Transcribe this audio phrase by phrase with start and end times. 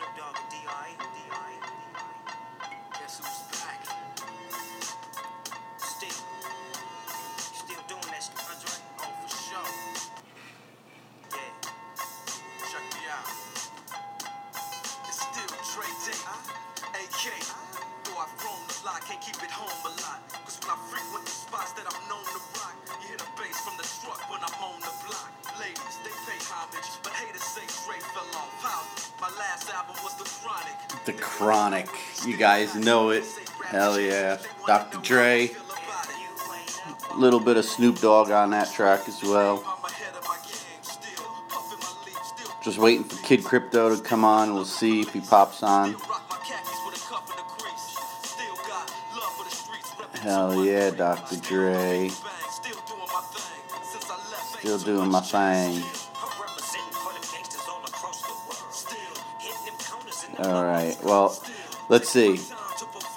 [0.00, 0.88] Snoop Dogg and D.I.
[0.96, 1.50] D.I.
[2.96, 3.84] Guess who's back?
[5.76, 6.16] Still.
[7.36, 8.80] Still doing that shit, Andre?
[8.96, 9.70] Oh, for sure.
[11.36, 11.52] Yeah.
[12.64, 13.28] Check me out.
[15.04, 16.16] It's still Dre Day,
[16.96, 17.24] AK.
[18.08, 20.24] Though I've grown a lot, can't keep it home a lot.
[20.48, 22.72] Cause when I frequent the spots that I'm known to rock,
[23.04, 25.28] you hear the bass from the truck when I'm on the block.
[25.60, 28.59] Ladies, they pay homage, but haters say Dre fell off.
[31.04, 31.88] The Chronic.
[32.26, 33.24] You guys know it.
[33.64, 34.38] Hell yeah.
[34.66, 34.98] Dr.
[34.98, 35.50] Dre.
[37.16, 39.64] Little bit of Snoop Dogg on that track as well.
[42.62, 44.54] Just waiting for Kid Crypto to come on.
[44.54, 45.96] We'll see if he pops on.
[50.20, 51.36] Hell yeah, Dr.
[51.36, 52.10] Dre.
[54.58, 55.99] Still doing my thing.
[60.40, 60.96] All right.
[61.04, 61.38] Well,
[61.90, 62.40] let's see.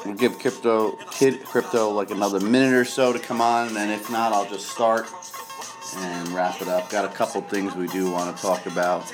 [0.05, 4.11] We'll give crypto kid crypto like another minute or so to come on, and if
[4.11, 5.07] not, I'll just start
[5.97, 6.89] and wrap it up.
[6.89, 9.09] Got a couple things we do want to talk about.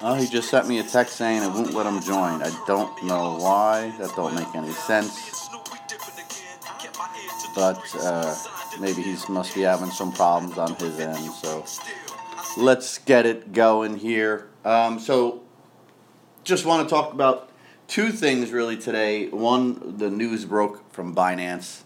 [0.00, 2.42] Oh, he just sent me a text saying it won't let him join.
[2.42, 3.92] I don't know why.
[3.98, 5.48] That don't make any sense.
[7.54, 8.34] But uh,
[8.80, 11.32] maybe he must be having some problems on his end.
[11.32, 11.64] So
[12.58, 14.48] let's get it going here.
[14.64, 15.42] Um, so
[16.42, 17.50] just want to talk about
[17.86, 19.28] two things really today.
[19.28, 21.82] One, the news broke from Binance,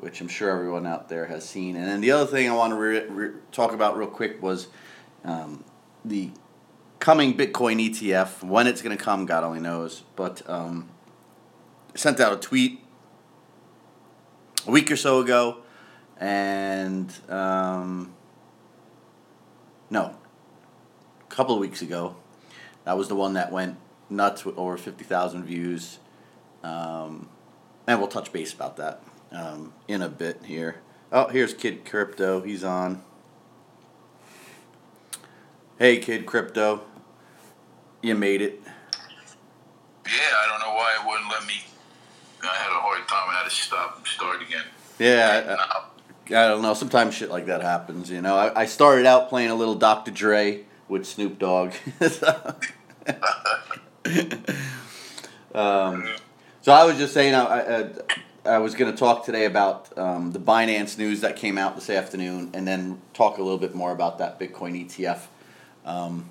[0.00, 1.74] which I'm sure everyone out there has seen.
[1.74, 4.68] And then the other thing I want to re- re- talk about real quick was
[5.24, 5.64] um,
[6.04, 6.30] the
[6.98, 8.42] coming Bitcoin ETF.
[8.42, 10.02] When it's going to come, God only knows.
[10.16, 10.90] But um,
[11.94, 12.84] sent out a tweet
[14.66, 15.62] a week or so ago,
[16.18, 18.12] and um,
[19.90, 20.14] no,
[21.20, 22.16] a couple of weeks ago.
[22.84, 23.76] That was the one that went
[24.08, 25.98] nuts with over 50,000 views.
[26.62, 27.28] Um,
[27.86, 29.02] and we'll touch base about that
[29.32, 30.80] um, in a bit here.
[31.12, 32.40] Oh, here's Kid Crypto.
[32.40, 33.02] He's on.
[35.78, 36.82] Hey, Kid Crypto.
[38.02, 38.60] You made it.
[40.06, 41.62] Yeah, I don't know why it wouldn't let me.
[42.42, 43.28] I had a hard time.
[43.28, 44.64] I had to stop and start again.
[44.98, 45.84] Yeah, I, I,
[46.32, 46.74] I don't know.
[46.74, 48.36] Sometimes shit like that happens, you know.
[48.36, 50.10] I, I started out playing a little Dr.
[50.10, 51.72] Dre with Snoop Dogg.
[55.54, 56.08] um,
[56.62, 57.90] so I was just saying, I, I,
[58.44, 61.90] I was going to talk today about um, the Binance news that came out this
[61.90, 65.20] afternoon, and then talk a little bit more about that Bitcoin ETF.
[65.84, 66.30] Um,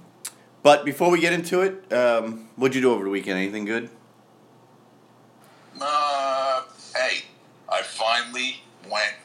[0.63, 3.37] but before we get into it, um, what'd you do over the weekend?
[3.37, 3.89] Anything good?
[5.79, 6.63] Uh,
[6.95, 7.23] hey,
[7.69, 9.15] I finally went.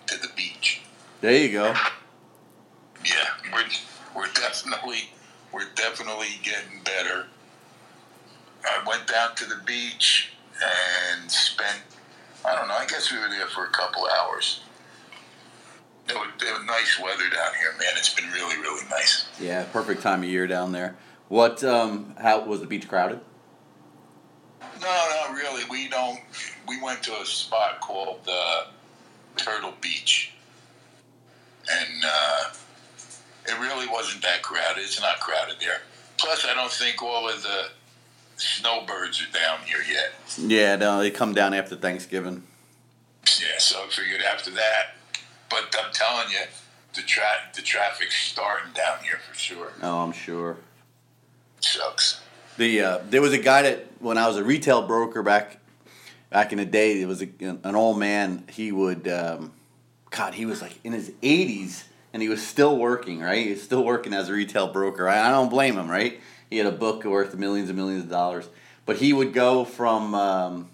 [1.25, 1.73] There you go.
[3.03, 3.65] Yeah, we're
[4.15, 5.09] we're definitely
[5.53, 7.25] we're definitely getting better.
[8.63, 11.81] I went down to the beach and spent
[12.45, 12.75] I don't know.
[12.75, 14.65] I guess we were there for a couple hours.
[16.11, 17.95] It was, it was nice weather down here, man.
[17.97, 19.27] It's been really really nice.
[19.41, 20.95] Yeah, perfect time of year down there.
[21.29, 21.65] What?
[21.65, 23.21] Um, how was the beach crowded?
[24.61, 25.63] No, not really.
[25.71, 26.21] We don't.
[26.69, 28.65] We went to a spot called uh,
[29.37, 30.34] Turtle Beach,
[31.71, 32.45] and uh,
[33.47, 34.83] it really wasn't that crowded.
[34.83, 35.81] It's not crowded there.
[36.17, 37.69] Plus, I don't think all of the
[38.37, 40.13] snowbirds are down here yet.
[40.39, 42.43] Yeah, no, they come down after Thanksgiving.
[43.41, 44.97] Yeah, so I figured after that.
[45.51, 46.41] But I'm telling you,
[46.95, 49.73] the tra- the traffic's starting down here for sure.
[49.83, 50.57] Oh, I'm sure.
[51.61, 52.21] Sucks.
[52.57, 55.59] The uh, there was a guy that when I was a retail broker back
[56.31, 58.45] back in the day, there was a, an old man.
[58.51, 59.53] He would, um,
[60.17, 63.21] God, he was like in his 80s and he was still working.
[63.21, 65.09] Right, he was still working as a retail broker.
[65.09, 65.91] I, don't blame him.
[65.91, 66.21] Right,
[66.51, 68.49] he had a book worth millions and millions of dollars,
[68.87, 70.15] but he would go from.
[70.15, 70.69] Um,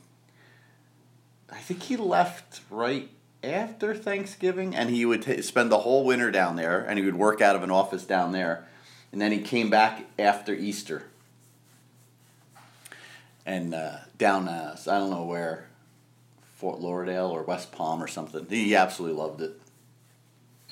[1.51, 3.09] I think he left right
[3.43, 7.17] after Thanksgiving, and he would t- spend the whole winter down there, and he would
[7.17, 8.67] work out of an office down there,
[9.11, 11.05] and then he came back after Easter
[13.47, 15.67] and uh, down uh, I don't know where,
[16.61, 18.45] Fort Lauderdale or West Palm or something.
[18.51, 19.59] He absolutely loved it.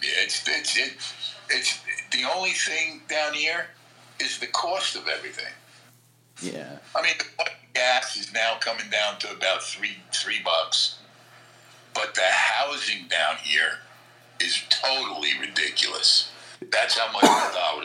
[0.03, 1.81] Yeah, it's it's it's, it's
[2.13, 3.69] the only thing down here
[4.21, 5.51] is the cost of everything.
[6.43, 6.77] Yeah.
[6.95, 10.99] I mean, the gas is now coming down to about three three bucks,
[11.95, 13.79] but the housing down here
[14.41, 16.31] is totally ridiculous.
[16.71, 17.85] That's how much the dollar.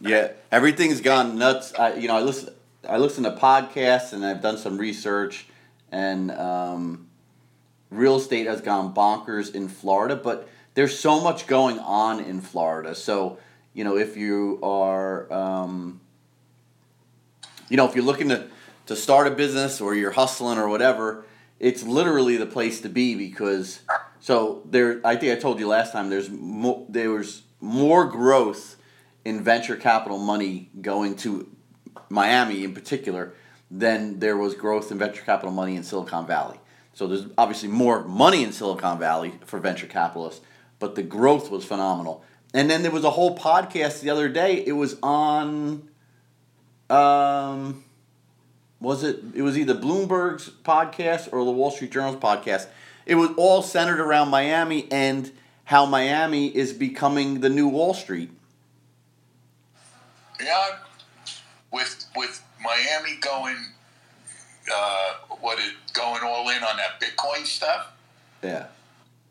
[0.00, 1.74] Yeah, everything's gone nuts.
[1.74, 2.54] I you know I listen
[2.88, 5.46] I listen to podcasts and I've done some research,
[5.92, 7.08] and um,
[7.92, 10.16] real estate has gone bonkers in Florida.
[10.16, 12.94] But there's so much going on in Florida.
[12.94, 13.38] So
[13.74, 16.00] you know if you are um,
[17.72, 18.48] you know, if you're looking to
[18.84, 21.24] to start a business or you're hustling or whatever,
[21.58, 23.80] it's literally the place to be because
[24.20, 25.00] so there.
[25.04, 26.10] I think I told you last time.
[26.10, 26.84] There's more.
[26.90, 28.76] there was more growth
[29.24, 31.48] in venture capital money going to
[32.10, 33.32] Miami in particular
[33.70, 36.58] than there was growth in venture capital money in Silicon Valley.
[36.94, 40.40] So there's obviously more money in Silicon Valley for venture capitalists,
[40.78, 42.22] but the growth was phenomenal.
[42.54, 44.62] And then there was a whole podcast the other day.
[44.66, 45.88] It was on,
[46.90, 47.84] um,
[48.78, 49.20] was it?
[49.34, 52.66] It was either Bloomberg's podcast or the Wall Street Journal's podcast.
[53.06, 55.32] It was all centered around Miami and
[55.64, 58.30] how Miami is becoming the new Wall Street.
[60.42, 60.78] Yeah,
[61.72, 63.56] with with Miami going,
[64.72, 67.92] uh, what it going all in on that Bitcoin stuff.
[68.42, 68.66] Yeah.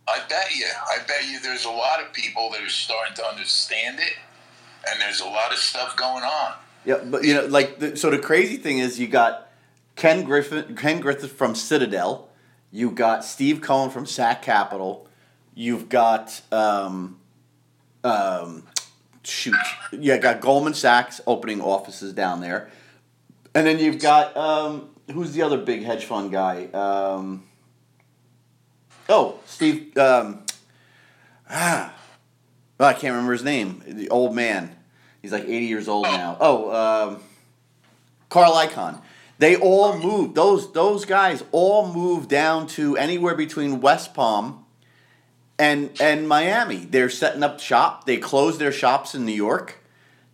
[0.07, 3.25] I bet you, I bet you, there's a lot of people that are starting to
[3.25, 4.13] understand it,
[4.89, 6.53] and there's a lot of stuff going on.
[6.85, 9.49] Yeah, but you know, like the, so the crazy thing is you got
[9.95, 12.29] Ken Griffin, Ken Griffith from Citadel,
[12.71, 15.07] you got Steve Cohen from Sac Capital,
[15.53, 17.19] you've got um,
[18.03, 18.63] um,
[19.23, 19.55] shoot,
[19.91, 22.69] yeah, got Goldman Sachs opening offices down there,
[23.53, 26.65] and then you've got um, who's the other big hedge fund guy?
[26.73, 27.43] Um,
[29.09, 29.97] oh, Steve.
[29.97, 30.43] Um,
[31.49, 31.93] ah,
[32.79, 33.83] oh, I can't remember his name.
[33.87, 34.75] The old man.
[35.21, 36.37] He's like 80 years old now.
[36.39, 36.71] Oh,
[37.11, 37.23] um,
[38.29, 39.01] Carl Icahn.
[39.37, 40.35] They all moved.
[40.35, 44.65] Those those guys all moved down to anywhere between West Palm
[45.57, 46.77] and and Miami.
[46.77, 48.05] They're setting up shop.
[48.05, 49.80] They closed their shops in New York.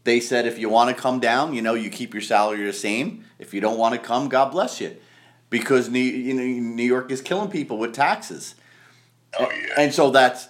[0.08, 2.72] They said if you want to come down, you know, you keep your salary the
[2.72, 3.26] same.
[3.40, 4.96] If you don't want to come, God bless you,
[5.50, 8.56] because New you know New York is killing people with taxes.
[9.38, 9.74] Oh yeah.
[9.78, 10.48] And so that's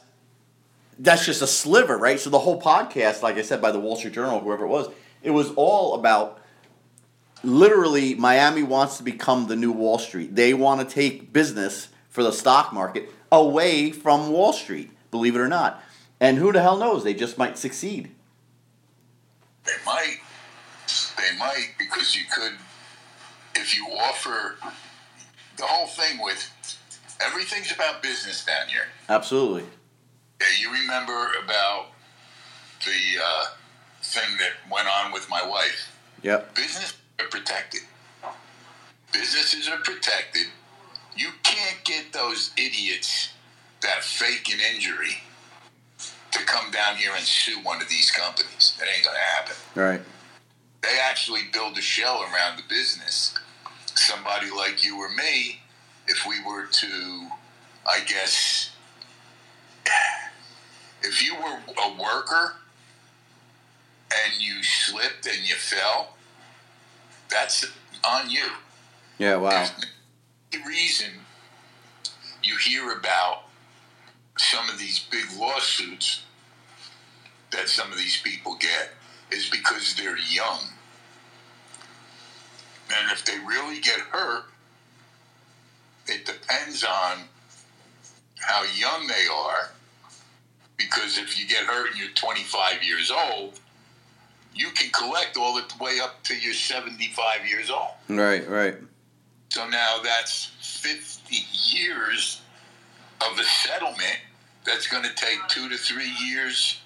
[0.99, 2.19] that's just a sliver, right?
[2.19, 4.91] So the whole podcast, like I said, by the Wall Street Journal, whoever it was,
[5.23, 6.39] it was all about
[7.43, 10.35] literally Miami wants to become the new Wall Street.
[10.35, 15.39] They want to take business for the stock market away from Wall Street, believe it
[15.39, 15.81] or not.
[16.19, 17.03] And who the hell knows?
[17.03, 18.11] They just might succeed.
[19.67, 20.17] They might.
[21.17, 22.53] They might because you could,
[23.55, 24.55] if you offer
[25.57, 26.49] the whole thing with
[27.19, 28.85] everything's about business down here.
[29.09, 29.63] Absolutely.
[30.39, 31.87] Yeah, you remember about
[32.85, 33.45] the uh,
[34.01, 35.93] thing that went on with my wife.
[36.21, 36.55] Yep.
[36.55, 37.81] Business are protected.
[39.11, 40.47] Businesses are protected.
[41.17, 43.33] You can't get those idiots
[43.81, 45.17] that fake an injury
[46.31, 48.75] to come down here and sue one of these companies.
[48.79, 49.55] That ain't gonna happen.
[49.75, 50.01] Right.
[50.81, 53.33] They actually build a shell around the business.
[53.95, 55.61] Somebody like you or me,
[56.07, 57.27] if we were to,
[57.85, 58.71] I guess,
[61.01, 62.55] if you were a worker
[64.11, 66.15] and you slipped and you fell,
[67.29, 67.65] that's
[68.07, 68.45] on you.
[69.17, 69.37] Yeah.
[69.37, 69.49] Wow.
[69.49, 69.71] There's
[70.53, 71.11] no reason
[72.43, 73.43] you hear about
[74.39, 76.23] some of these big lawsuits
[77.51, 78.91] that some of these people get
[79.31, 80.59] is because they're young.
[82.89, 84.45] And if they really get hurt,
[86.07, 87.23] it depends on
[88.39, 89.71] how young they are.
[90.77, 93.59] Because if you get hurt and you're 25 years old,
[94.53, 97.89] you can collect all the way up to you're 75 years old.
[98.07, 98.47] Right.
[98.47, 98.75] Right.
[99.49, 101.35] So now that's 50
[101.71, 102.41] years
[103.21, 104.19] of a settlement
[104.67, 106.81] that's going to take two to three years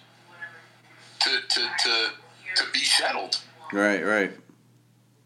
[1.21, 2.09] to, to, to,
[2.55, 3.39] to be settled,
[3.73, 4.03] Right.
[4.05, 4.31] Right.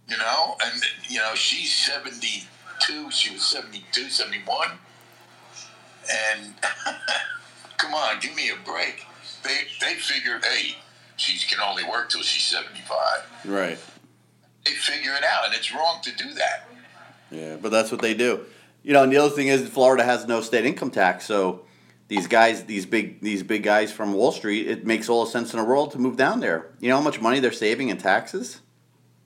[0.08, 0.56] you know?
[0.64, 4.70] And, you know, she's 72, she was 72, 71.
[6.34, 6.54] And
[7.78, 9.06] come on, give me a break.
[9.44, 10.76] They, they figure, hey,
[11.18, 12.98] she can only work till she's 75.
[13.46, 13.78] Right.
[14.66, 16.68] They figure it out, and it's wrong to do that.
[17.32, 18.42] Yeah, but that's what they do.
[18.84, 21.62] You know, and the other thing is Florida has no state income tax, so
[22.08, 25.54] these guys, these big, these big guys from Wall Street, it makes all the sense
[25.54, 26.72] in the world to move down there.
[26.80, 28.62] You know how much money they're saving in taxes?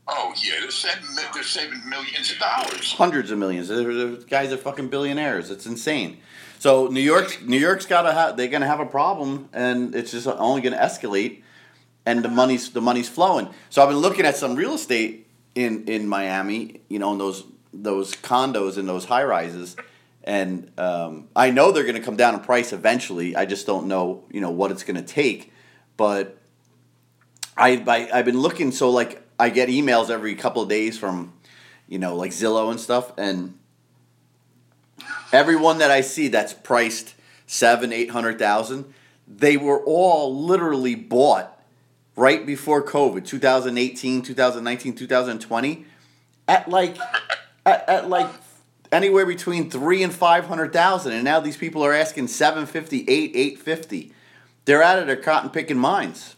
[0.07, 2.93] Oh, yeah, they're saving, they're saving millions of dollars.
[2.93, 3.67] Hundreds of millions.
[3.67, 5.51] They're, they're- guys are fucking billionaires.
[5.51, 6.17] It's insane.
[6.57, 8.35] So New York, New York's got to have.
[8.35, 11.41] They're gonna have a problem, and it's just only gonna escalate.
[12.05, 13.49] And the money's the money's flowing.
[13.69, 16.81] So I've been looking at some real estate in in Miami.
[16.89, 19.77] You know, in those those condos and those high rises.
[20.23, 23.35] And um, I know they're going to come down in price eventually.
[23.35, 25.51] I just don't know, you know, what it's going to take.
[25.97, 26.37] But
[27.57, 28.71] I, I I've been looking.
[28.71, 31.33] So like I get emails every couple of days from,
[31.87, 33.57] you know, like Zillow and stuff, and
[35.31, 37.15] everyone that I see that's priced
[37.47, 38.93] seven, eight hundred thousand,
[39.27, 41.59] they were all literally bought
[42.15, 45.85] right before COVID, 2018, 2019, 2020.
[46.47, 46.97] at like
[47.65, 48.29] at, at like
[48.91, 53.05] anywhere between three and five hundred thousand, and now these people are asking seven fifty,
[53.07, 54.13] eight, eight fifty.
[54.65, 56.35] They're out of their cotton picking minds,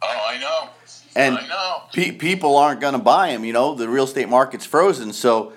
[0.00, 0.70] Oh, I know.
[1.16, 1.82] and I know.
[1.92, 3.44] pe- people aren't going to buy them.
[3.44, 5.12] You know, the real estate market's frozen.
[5.12, 5.52] So,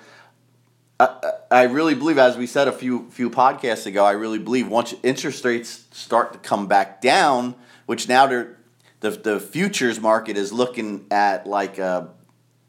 [1.00, 4.68] I, I really believe, as we said a few few podcasts ago, I really believe
[4.68, 7.54] once interest rates start to come back down,
[7.86, 8.56] which now they're
[9.00, 12.08] the the futures market is looking at like a,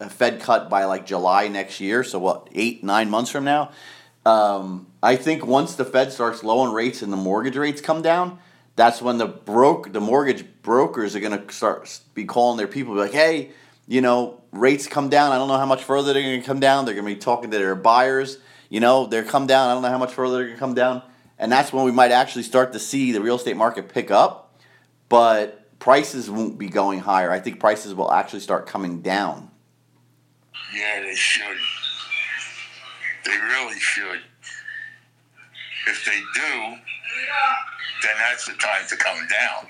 [0.04, 2.04] a Fed cut by like July next year.
[2.04, 3.72] So what, eight nine months from now?
[4.26, 8.40] Um, I think once the Fed starts lowering rates and the mortgage rates come down,
[8.76, 12.94] that's when the broke the mortgage brokers are going to start be calling their people
[12.94, 13.52] be like, hey,
[13.88, 15.32] you know, rates come down.
[15.32, 16.86] I don't know how much further they're going to come down.
[16.86, 18.38] They're going to be talking to their buyers.
[18.70, 19.70] You know, they're come down.
[19.70, 21.04] I don't know how much further they're going to come down.
[21.38, 24.58] And that's when we might actually start to see the real estate market pick up.
[25.10, 27.30] But prices won't be going higher.
[27.30, 29.52] I think prices will actually start coming down.
[30.76, 31.58] Yeah, they should.
[33.26, 34.20] They really should.
[35.88, 36.78] If they do,
[38.04, 39.68] then that's the time to come down.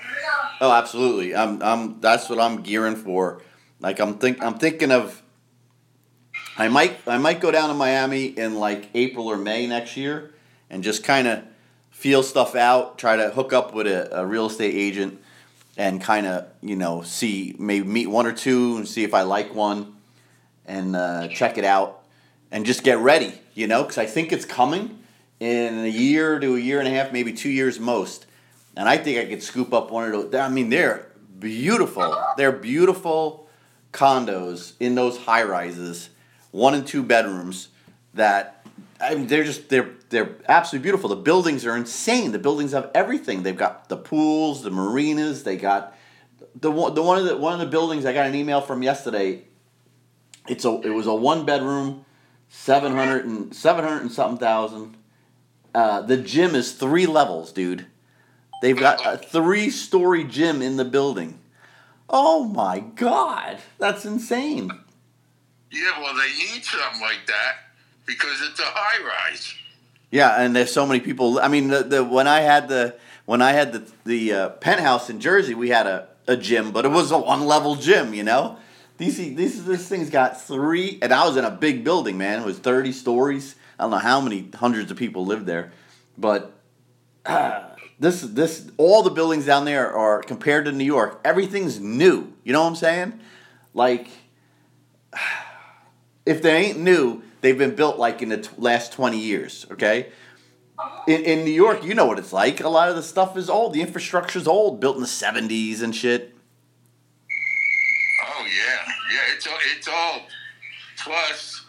[0.60, 1.34] Oh, absolutely.
[1.34, 2.00] I'm, I'm.
[2.00, 3.42] That's what I'm gearing for.
[3.80, 5.22] Like I'm think, I'm thinking of.
[6.56, 10.32] I might, I might go down to Miami in like April or May next year,
[10.70, 11.42] and just kind of
[11.90, 12.96] feel stuff out.
[12.98, 15.20] Try to hook up with a, a real estate agent,
[15.76, 19.22] and kind of you know see maybe meet one or two and see if I
[19.22, 19.93] like one,
[20.66, 22.04] and uh, check it out,
[22.50, 23.34] and just get ready.
[23.54, 24.98] You know, because I think it's coming
[25.40, 28.26] in a year to a year and a half, maybe two years most.
[28.76, 30.34] And I think I could scoop up one of those.
[30.34, 32.16] I mean, they're beautiful.
[32.36, 33.48] They're beautiful
[33.92, 36.10] condos in those high rises,
[36.50, 37.68] one and two bedrooms.
[38.14, 38.66] That
[39.00, 41.08] I mean, they're just they're they're absolutely beautiful.
[41.08, 42.32] The buildings are insane.
[42.32, 43.42] The buildings have everything.
[43.42, 45.44] They've got the pools, the marinas.
[45.44, 45.96] They got
[46.60, 48.04] the one the one of the one of the buildings.
[48.06, 49.44] I got an email from yesterday.
[50.48, 52.04] It's a it was a one bedroom,
[52.48, 54.96] seven hundred and seven hundred and something thousand.
[55.74, 57.86] Uh, the gym is three levels, dude.
[58.62, 61.38] They've got a three story gym in the building.
[62.08, 64.70] Oh my god, that's insane.
[65.70, 67.56] Yeah, well, they need something like that
[68.06, 69.54] because it's a high rise.
[70.10, 71.40] Yeah, and there's so many people.
[71.40, 75.10] I mean, the, the when I had the when I had the the uh, penthouse
[75.10, 78.14] in Jersey, we had a, a gym, but it was a one level gym.
[78.14, 78.56] You know,
[79.04, 82.40] these these this thing's got three, and I was in a big building, man.
[82.42, 83.54] It was thirty stories.
[83.78, 85.72] I don't know how many hundreds of people lived there,
[86.16, 86.52] but
[87.26, 87.68] uh,
[87.98, 91.20] this this all the buildings down there are compared to New York.
[91.24, 92.32] Everything's new.
[92.44, 93.20] You know what I'm saying?
[93.74, 94.08] Like,
[96.26, 99.66] if they ain't new, they've been built like in the t- last twenty years.
[99.70, 100.12] Okay.
[101.06, 102.60] In, in New York, you know what it's like.
[102.60, 103.74] A lot of the stuff is old.
[103.74, 106.33] The infrastructure's old, built in the '70s and shit.
[109.44, 110.20] It's all it's all.
[111.04, 111.66] Plus,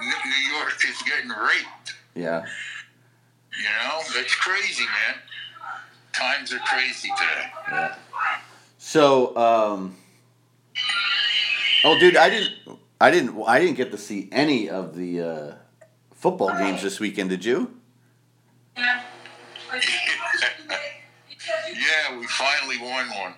[0.00, 1.94] New York is getting raped.
[2.14, 2.46] Yeah.
[3.56, 5.16] You know, that's crazy, man.
[6.12, 7.50] Times are crazy today.
[7.70, 7.94] Yeah.
[8.78, 9.96] So, um,
[11.84, 12.54] oh, dude, I didn't,
[12.98, 15.54] I didn't, I didn't get to see any of the uh,
[16.14, 17.28] football games this weekend.
[17.28, 17.74] Did you?
[18.76, 19.02] Yeah,
[21.68, 23.34] Yeah, we finally won one.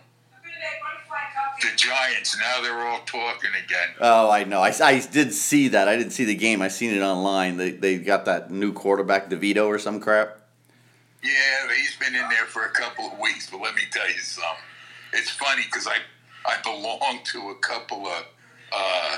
[1.61, 2.37] The Giants.
[2.41, 3.89] Now they're all talking again.
[4.01, 4.61] Oh, I know.
[4.61, 5.89] I, I did see that.
[5.89, 6.63] I didn't see the game.
[6.63, 7.57] I seen it online.
[7.57, 10.39] They they got that new quarterback, DeVito or some crap.
[11.23, 14.19] Yeah, he's been in there for a couple of weeks, but let me tell you
[14.21, 14.65] something.
[15.13, 15.97] It's funny because I
[16.47, 18.25] I belong to a couple of
[18.73, 19.17] uh,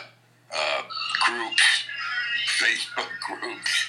[0.52, 0.82] uh,
[1.24, 1.84] groups,
[2.58, 3.86] Facebook groups,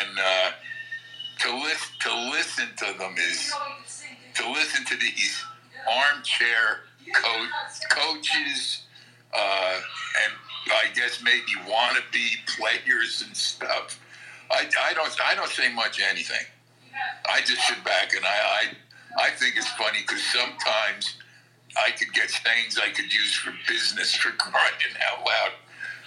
[0.00, 0.50] and uh,
[1.40, 3.52] to listen to listen to them is
[4.34, 5.42] to listen to these
[5.90, 6.80] armchair
[7.14, 7.46] co-
[7.90, 8.82] coaches
[9.34, 9.74] uh,
[10.24, 10.32] and
[10.72, 14.00] I guess maybe wannabe players and stuff.
[14.50, 16.46] I, I don't I don't say much anything.
[17.28, 18.28] I just sit back and I
[19.18, 21.16] I, I think it's funny because sometimes
[21.76, 25.52] I could get things I could use for business for crying out loud.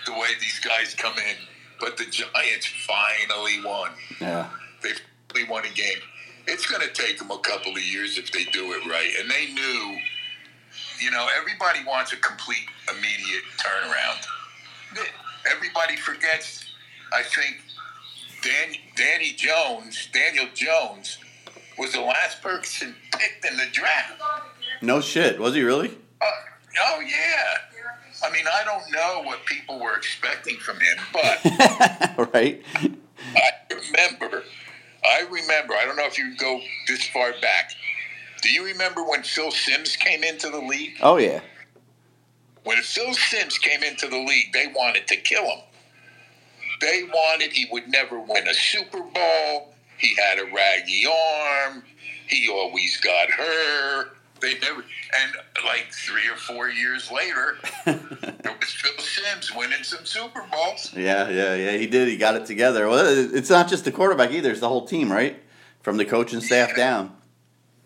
[0.06, 1.36] The way these guys come in,
[1.82, 3.92] but the Giants finally won.
[4.22, 4.50] Yeah.
[4.82, 4.92] They
[5.34, 6.00] finally won a game.
[6.46, 9.30] It's going to take them a couple of years if they do it right, and
[9.30, 9.98] they knew.
[11.00, 14.26] You know, everybody wants a complete, immediate turnaround.
[15.50, 16.66] Everybody forgets.
[17.14, 17.62] I think
[18.42, 21.18] Dan, Danny Jones, Daniel Jones,
[21.78, 24.14] was the last person picked in the draft.
[24.82, 25.40] No shit.
[25.40, 25.90] Was he really?
[26.22, 26.26] Uh,
[26.82, 27.58] oh yeah.
[28.24, 32.64] I mean, I don't know what people were expecting from him, but right.
[33.36, 34.44] I remember.
[35.06, 35.76] I remember.
[35.76, 37.72] I don't know if you go this far back.
[38.42, 40.98] Do you remember when Phil Simms came into the league?
[41.02, 41.42] Oh yeah.
[42.64, 45.60] When Phil Simms came into the league, they wanted to kill him.
[46.82, 49.74] They wanted he would never win a Super Bowl.
[49.98, 51.84] He had a raggy arm.
[52.28, 54.18] He always got hurt.
[54.40, 60.06] They never, and like three or four years later, there was Phil Simms winning some
[60.06, 60.94] Super Bowls.
[60.96, 61.72] Yeah, yeah, yeah.
[61.72, 62.08] He did.
[62.08, 62.88] He got it together.
[62.88, 64.52] Well, it's not just the quarterback either.
[64.52, 65.42] It's the whole team, right?
[65.82, 67.17] From the coaching staff down.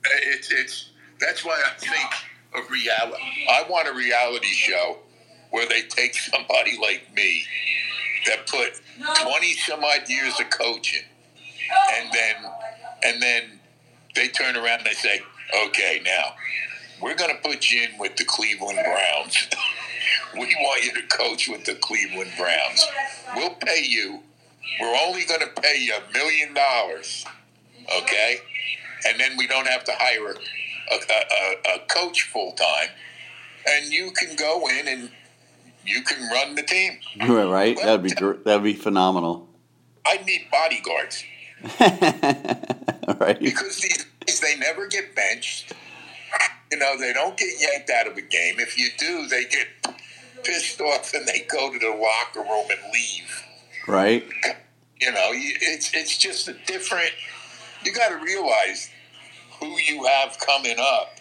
[0.06, 0.90] It's it's
[1.20, 2.12] that's why I think
[2.56, 3.24] of reality.
[3.50, 4.98] I want a reality show
[5.52, 7.44] where they take somebody like me
[8.28, 8.82] that put
[9.22, 11.06] twenty some odd years of coaching,
[11.98, 12.36] and then
[13.04, 13.44] and then
[14.16, 15.22] they turn around and they say,
[15.68, 16.34] "Okay, now
[17.02, 19.48] we're going to put you in with the Cleveland Browns.
[20.34, 22.86] we want you to coach with the Cleveland Browns.
[23.36, 24.22] We'll pay you.
[24.80, 27.26] We're only going to pay you a million dollars,
[28.02, 28.38] okay?
[29.08, 30.36] And then we don't have to hire a,
[30.94, 32.90] a, a, a coach full time,
[33.68, 35.10] and you can go in and
[35.86, 37.00] you can run the team.
[37.28, 37.78] right?
[37.78, 39.48] That'd be gr- that'd be phenomenal.
[40.06, 41.24] I need bodyguards
[41.80, 43.40] right?
[43.40, 45.74] because these guys, they never get benched.
[46.72, 48.56] You know, they don't get yanked out of a game.
[48.60, 49.68] If you do, they get
[50.44, 53.46] pissed off and they go to the locker room and leave.
[53.88, 54.26] Right?
[55.00, 57.12] You know, it's it's just a different.
[57.84, 58.90] You got to realize
[59.60, 61.20] who you have coming up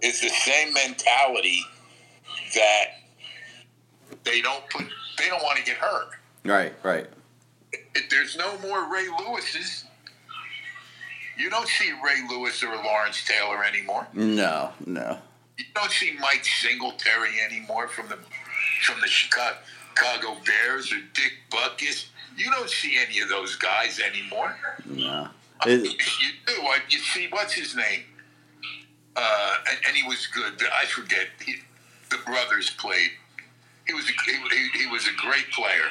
[0.00, 1.62] is the same mentality
[2.54, 2.86] that
[4.24, 4.86] they don't put.
[5.18, 6.10] They don't want to get hurt.
[6.44, 7.06] Right, right.
[7.94, 9.84] If there's no more Ray Lewis's,
[11.38, 14.06] you don't see Ray Lewis or Lawrence Taylor anymore.
[14.12, 15.18] No, no.
[15.58, 18.18] You don't see Mike Singletary anymore from the
[18.84, 19.56] from the Chicago
[19.94, 22.06] Chicago Bears or Dick Butkus.
[22.36, 24.56] You don't see any of those guys anymore.
[24.86, 25.28] No.
[26.20, 26.62] You do.
[26.88, 28.04] You see, what's his name?
[29.16, 30.54] Uh, and, and he was good.
[30.80, 31.28] I forget.
[31.44, 31.56] He,
[32.10, 33.10] the brothers played.
[33.86, 35.88] He was a, he, he, was a great player.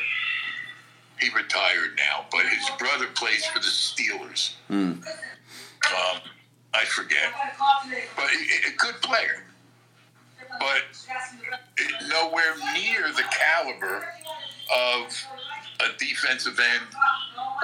[1.19, 4.54] He retired now, but his brother plays for the Steelers.
[4.69, 6.22] mm, Um,
[6.74, 7.34] I forget,
[8.15, 9.43] but a good player,
[10.60, 10.84] but
[12.08, 14.06] nowhere near the caliber
[14.74, 15.28] of
[15.82, 16.86] a defensive end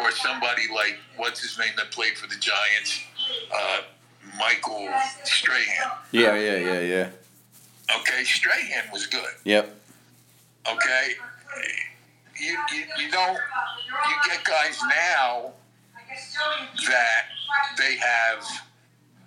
[0.01, 3.01] or somebody like what's his name that played for the Giants,
[3.53, 3.81] uh,
[4.37, 4.89] Michael
[5.23, 5.91] Strahan.
[6.11, 7.09] yeah, yeah, yeah, yeah.
[7.99, 9.33] Okay, Strahan was good.
[9.45, 9.73] Yep.
[10.71, 11.13] Okay,
[12.39, 15.51] you you, you don't you get guys now
[16.87, 17.25] that
[17.77, 18.45] they have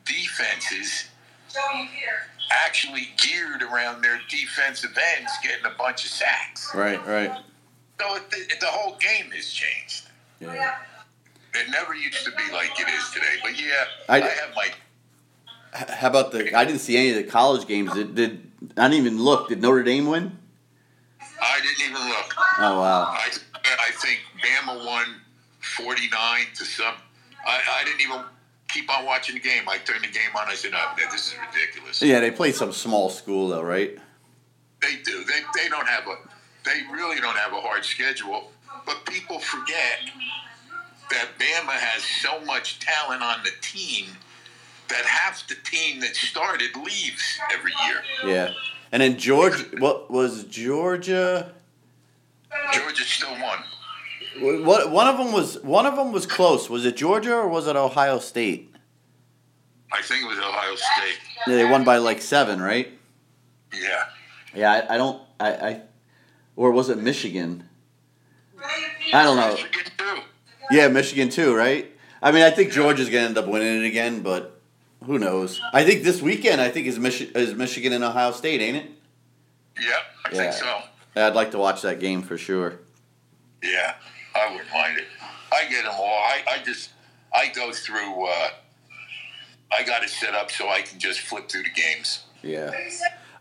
[0.05, 1.09] defenses
[2.51, 6.75] actually geared around their defensive ends getting a bunch of sacks.
[6.75, 7.33] Right, right.
[8.01, 10.10] So it, the, the whole game has changed.
[10.41, 10.75] Yeah.
[11.55, 13.37] It never used to be like it is today.
[13.43, 14.69] But yeah, I- I, have my.
[15.73, 16.57] How about the?
[16.57, 17.93] I didn't see any of the college games.
[17.93, 19.49] Did, did I didn't even look?
[19.49, 20.37] Did Notre Dame win?
[21.43, 22.35] I didn't even look.
[22.59, 23.05] Oh wow.
[23.11, 23.31] I,
[23.65, 25.07] I think Bama won
[25.61, 26.95] 49 to some.
[27.47, 28.23] I, I didn't even
[28.69, 29.69] keep on watching the game.
[29.69, 30.49] I turned the game on.
[30.49, 32.03] I said, oh, this is ridiculous.
[32.03, 33.97] Yeah, they played some small school though, right?
[34.83, 35.25] They do.
[35.25, 36.17] They, they don't have a.
[36.65, 38.51] They really don't have a hard schedule.
[38.91, 40.01] But people forget
[41.11, 44.07] that Bama has so much talent on the team
[44.89, 48.03] that half the team that started leaves every year.
[48.25, 48.53] Yeah.
[48.91, 51.53] And then Georgia, what was Georgia?
[52.73, 54.65] Georgia still won.
[54.65, 56.69] What one of them was one of them was close.
[56.69, 58.75] Was it Georgia or was it Ohio State?
[59.93, 61.19] I think it was Ohio State.
[61.47, 62.89] Yeah, they won by like seven, right?
[63.73, 64.07] Yeah.
[64.53, 65.81] Yeah, I, I don't, I, I,
[66.57, 67.70] or was it Michigan?
[69.13, 69.53] I don't know.
[69.55, 70.21] Michigan too.
[70.71, 71.91] Yeah, Michigan too, right?
[72.23, 74.61] I mean, I think Georgia's gonna end up winning it again, but
[75.05, 75.61] who knows?
[75.73, 78.91] I think this weekend, I think is Michi- is Michigan and Ohio State, ain't it?
[79.81, 79.89] Yeah,
[80.27, 80.37] I Yeah.
[80.37, 80.83] think so.
[81.17, 82.79] I'd like to watch that game for sure.
[83.63, 83.95] Yeah,
[84.35, 85.07] I wouldn't mind it.
[85.53, 86.05] I get them all.
[86.25, 86.91] I, I just
[87.35, 88.27] I go through.
[88.27, 88.49] Uh,
[89.73, 92.25] I got it set up so I can just flip through the games.
[92.43, 92.71] Yeah.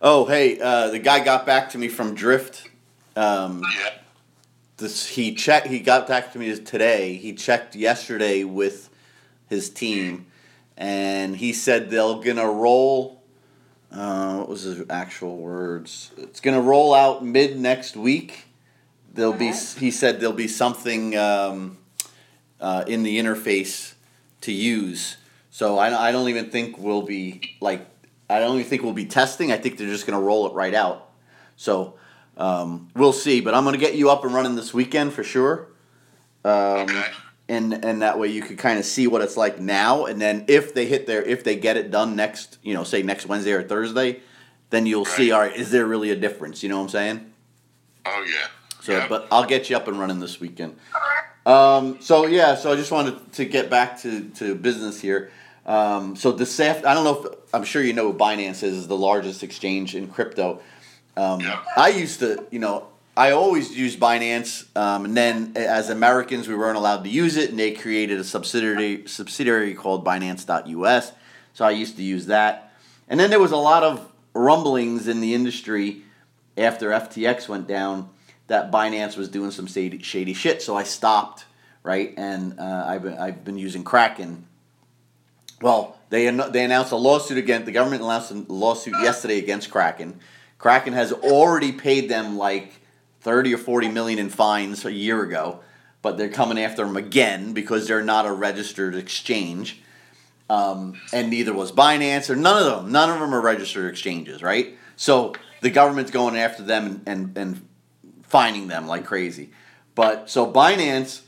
[0.02, 2.68] Oh, hey, uh, the guy got back to me from Drift.
[3.16, 3.90] Um, Yeah.
[4.80, 5.68] This he checked.
[5.68, 7.16] He got back to me today.
[7.16, 8.90] He checked yesterday with
[9.48, 10.28] his team,
[10.78, 13.22] and he said they're gonna roll.
[13.92, 16.12] Uh, what was his actual words?
[16.18, 18.46] It's gonna roll out mid next week.
[19.14, 19.52] There'll be.
[19.52, 21.78] He said there'll be something um,
[22.60, 23.94] uh, in the interface
[24.42, 25.18] to use.
[25.52, 27.86] So I, I don't even think we'll be like.
[28.32, 29.52] I don't even think we'll be testing.
[29.52, 31.10] I think they're just gonna roll it right out.
[31.56, 31.99] So
[32.40, 33.42] um, we'll see.
[33.42, 35.68] But I'm gonna get you up and running this weekend for sure.
[36.44, 36.54] Um,
[36.90, 37.04] Okay.
[37.50, 40.46] and and that way you could kind of see what it's like now and then
[40.48, 43.52] if they hit their if they get it done next you know say next wednesday
[43.52, 44.22] or thursday
[44.70, 45.32] then you'll see.
[45.32, 46.62] All right, is there really a difference?
[46.64, 47.34] You know what I'm saying?
[48.06, 48.48] Oh yeah.
[48.82, 49.10] So, Yep.
[49.10, 50.78] but I'll get you up and running this weekend.
[51.46, 55.32] Um, so yeah, so I just wanted to get back to, to business here.
[55.66, 58.76] Um, so this af- I don't know if I'm sure you know what Binance is,
[58.76, 60.62] is the largest exchange in crypto.
[61.20, 61.66] Um, Yep.
[61.78, 66.56] I used to, you know, I always used Binance, um, and then as Americans we
[66.56, 71.12] weren't allowed to use it, and they created a subsidiary subsidiary called Binance.us.
[71.54, 72.72] So I used to use that,
[73.10, 76.04] and then there was a lot of rumblings in the industry
[76.58, 78.10] after FTX went down
[78.48, 80.62] that Binance was doing some shady, shady shit.
[80.62, 81.46] So I stopped,
[81.84, 82.14] right?
[82.18, 84.46] And uh, I've, been, I've been using Kraken.
[85.62, 90.20] Well, they, they announced a lawsuit against, the government announced a lawsuit yesterday against Kraken.
[90.60, 92.74] Kraken has already paid them like
[93.22, 95.62] 30 or 40 million in fines a year ago,
[96.02, 99.82] but they're coming after them again because they're not a registered exchange.
[100.50, 102.92] Um, and neither was Binance or none of them.
[102.92, 104.78] None of them are registered exchanges, right?
[104.96, 107.68] So the government's going after them and, and, and
[108.24, 109.52] fining them like crazy.
[109.96, 111.22] But so Binance,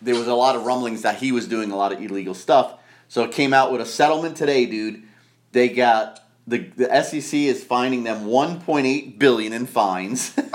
[0.00, 2.74] there was a lot of rumblings that he was doing a lot of illegal stuff.
[3.08, 5.02] So it came out with a settlement today, dude.
[5.52, 10.36] They got the the SEC is fining them 1.8 billion in fines.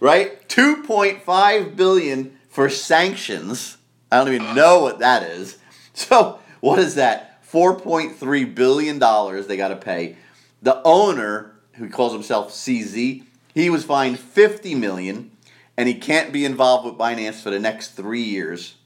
[0.00, 0.48] right?
[0.48, 3.76] 2.5 billion for sanctions.
[4.10, 5.58] I don't even know what that is.
[5.92, 7.42] So, what is that?
[7.50, 10.16] 4.3 billion dollars they got to pay.
[10.62, 13.24] The owner, who calls himself CZ,
[13.54, 15.30] he was fined 50 million
[15.76, 18.76] and he can't be involved with Binance for the next 3 years.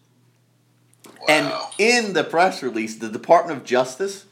[1.28, 4.26] And in the press release, the Department of Justice,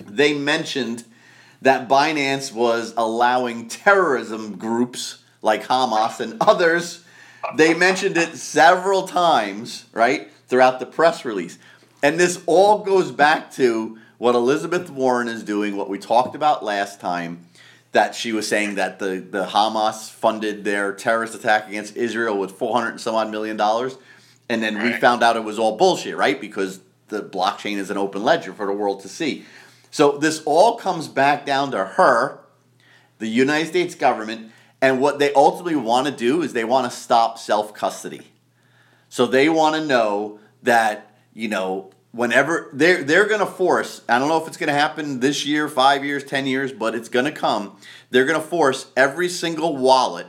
[0.00, 1.04] they mentioned
[1.62, 7.04] that Binance was allowing terrorism groups like Hamas and others.
[7.56, 11.58] They mentioned it several times, right, throughout the press release.
[12.02, 16.64] And this all goes back to what Elizabeth Warren is doing, what we talked about
[16.64, 17.46] last time,
[17.92, 22.52] that she was saying that the, the Hamas funded their terrorist attack against Israel with
[22.52, 23.96] 400 and some odd million dollars.
[24.48, 26.40] And then we found out it was all bullshit, right?
[26.40, 29.44] Because the blockchain is an open ledger for the world to see.
[29.92, 32.40] So this all comes back down to her,
[33.18, 34.50] the United States government,
[34.80, 38.22] and what they ultimately want to do is they want to stop self custody.
[39.10, 44.00] So they want to know that you know whenever they're they're going to force.
[44.08, 46.94] I don't know if it's going to happen this year, five years, ten years, but
[46.94, 47.76] it's going to come.
[48.08, 50.26] They're going to force every single wallet,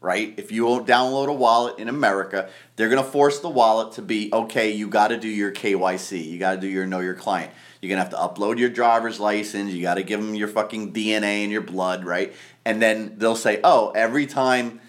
[0.00, 0.34] right?
[0.36, 4.02] If you won't download a wallet in America, they're going to force the wallet to
[4.02, 4.72] be okay.
[4.72, 6.28] You got to do your KYC.
[6.28, 7.52] You got to do your know your client.
[7.82, 9.72] You're gonna have to upload your driver's license.
[9.72, 12.32] You got to give them your fucking DNA and your blood, right?
[12.64, 14.80] And then they'll say, oh, every time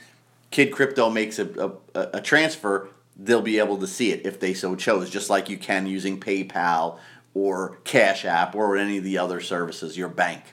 [0.51, 4.53] Kid Crypto makes a, a, a transfer, they'll be able to see it if they
[4.53, 6.99] so chose, just like you can using PayPal
[7.33, 10.43] or Cash App or any of the other services, your bank.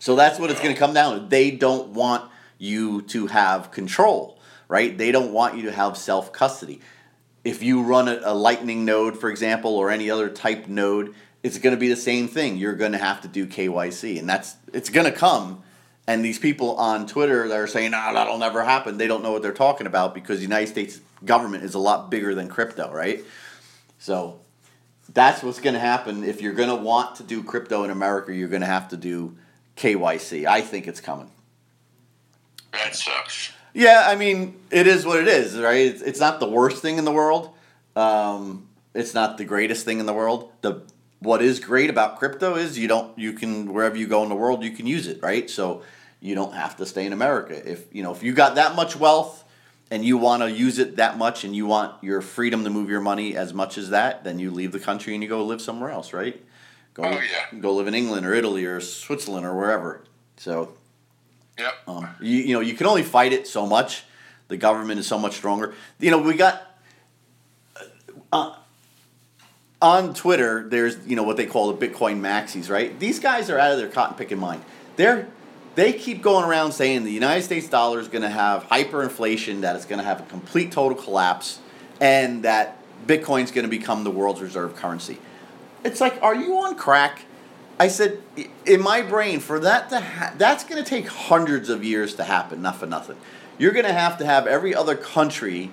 [0.00, 1.26] So that's what it's going to come down to.
[1.26, 4.98] They don't want you to have control, right?
[4.98, 6.80] They don't want you to have self custody.
[7.44, 11.58] If you run a, a Lightning node, for example, or any other type node, it's
[11.58, 12.56] going to be the same thing.
[12.56, 15.62] You're going to have to do KYC, and that's it's going to come.
[16.06, 19.32] And these people on Twitter that are saying, "Ah, that'll never happen," they don't know
[19.32, 22.92] what they're talking about because the United States government is a lot bigger than crypto,
[22.92, 23.24] right?
[23.98, 24.40] So
[25.12, 28.34] that's what's going to happen if you're going to want to do crypto in America.
[28.34, 29.36] You're going to have to do
[29.76, 30.46] KYC.
[30.46, 31.30] I think it's coming.
[32.72, 33.52] That sucks.
[33.74, 35.86] Yeah, I mean, it is what it is, right?
[35.86, 37.50] It's, it's not the worst thing in the world.
[37.96, 40.50] Um, it's not the greatest thing in the world.
[40.62, 40.82] The
[41.20, 44.34] what is great about crypto is you don't you can wherever you go in the
[44.34, 45.48] world you can use it, right?
[45.50, 45.82] So
[46.20, 47.70] you don't have to stay in America.
[47.70, 49.44] If you know if you got that much wealth
[49.90, 52.88] and you want to use it that much and you want your freedom to move
[52.88, 55.60] your money as much as that, then you leave the country and you go live
[55.60, 56.42] somewhere else, right?
[56.94, 57.58] Go Oh, yeah.
[57.60, 60.02] go live in England or Italy or Switzerland or wherever.
[60.38, 60.74] So
[61.58, 61.74] Yep.
[61.88, 64.04] um, you, you know, you can only fight it so much.
[64.48, 65.74] The government is so much stronger.
[65.98, 66.62] You know, we got
[68.32, 68.54] uh,
[69.80, 70.68] on Twitter.
[70.68, 72.98] There's you know what they call the Bitcoin maxis, right?
[72.98, 74.62] These guys are out of their cotton picking mind.
[74.96, 75.28] They're
[75.74, 79.76] they keep going around saying the United States dollar is going to have hyperinflation, that
[79.76, 81.60] it's going to have a complete total collapse,
[82.00, 85.18] and that Bitcoin's going to become the world's reserve currency.
[85.84, 87.22] It's like, are you on crack?
[87.80, 88.22] I said,
[88.66, 92.24] in my brain, for that to ha- that's going to take hundreds of years to
[92.24, 93.16] happen, not for nothing.
[93.56, 95.70] You're going to have to have every other country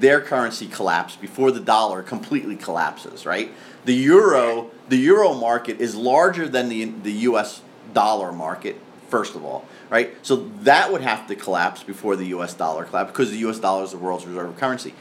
[0.00, 3.52] their currency collapse before the dollar completely collapses, right?
[3.84, 7.60] The euro, the euro market is larger than the the US
[7.92, 10.14] dollar market first of all, right?
[10.22, 13.84] So that would have to collapse before the US dollar collapse because the US dollar
[13.84, 14.94] is the world's reserve currency.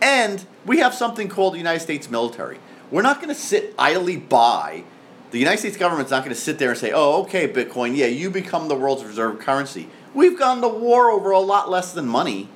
[0.00, 2.58] And we have something called the United States military.
[2.92, 4.84] We're not going to sit idly by
[5.30, 8.06] The United States government's not going to sit there and say, "Oh, okay, Bitcoin, yeah,
[8.06, 12.08] you become the world's reserve currency." We've gone to war over a lot less than
[12.08, 12.48] money,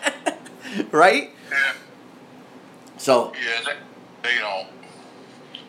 [0.90, 1.30] right?
[1.50, 1.72] Yeah.
[2.98, 3.60] So Yeah,
[4.22, 4.68] they, they don't.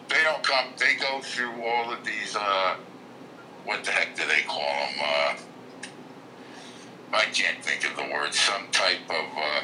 [0.09, 0.65] They don't come.
[0.77, 2.35] They go through all of these.
[2.35, 2.75] Uh,
[3.63, 4.99] what the heck do they call them?
[4.99, 5.35] Uh,
[7.13, 8.33] I can't think of the word.
[8.33, 9.25] Some type of.
[9.37, 9.61] Uh,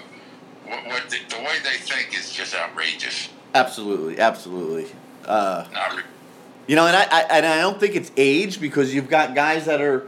[0.66, 3.30] what, what the, the way they think is just outrageous.
[3.54, 4.88] absolutely, absolutely.
[5.26, 5.66] Uh,
[6.68, 9.66] You know, and I, I and I don't think it's age because you've got guys
[9.66, 10.08] that are,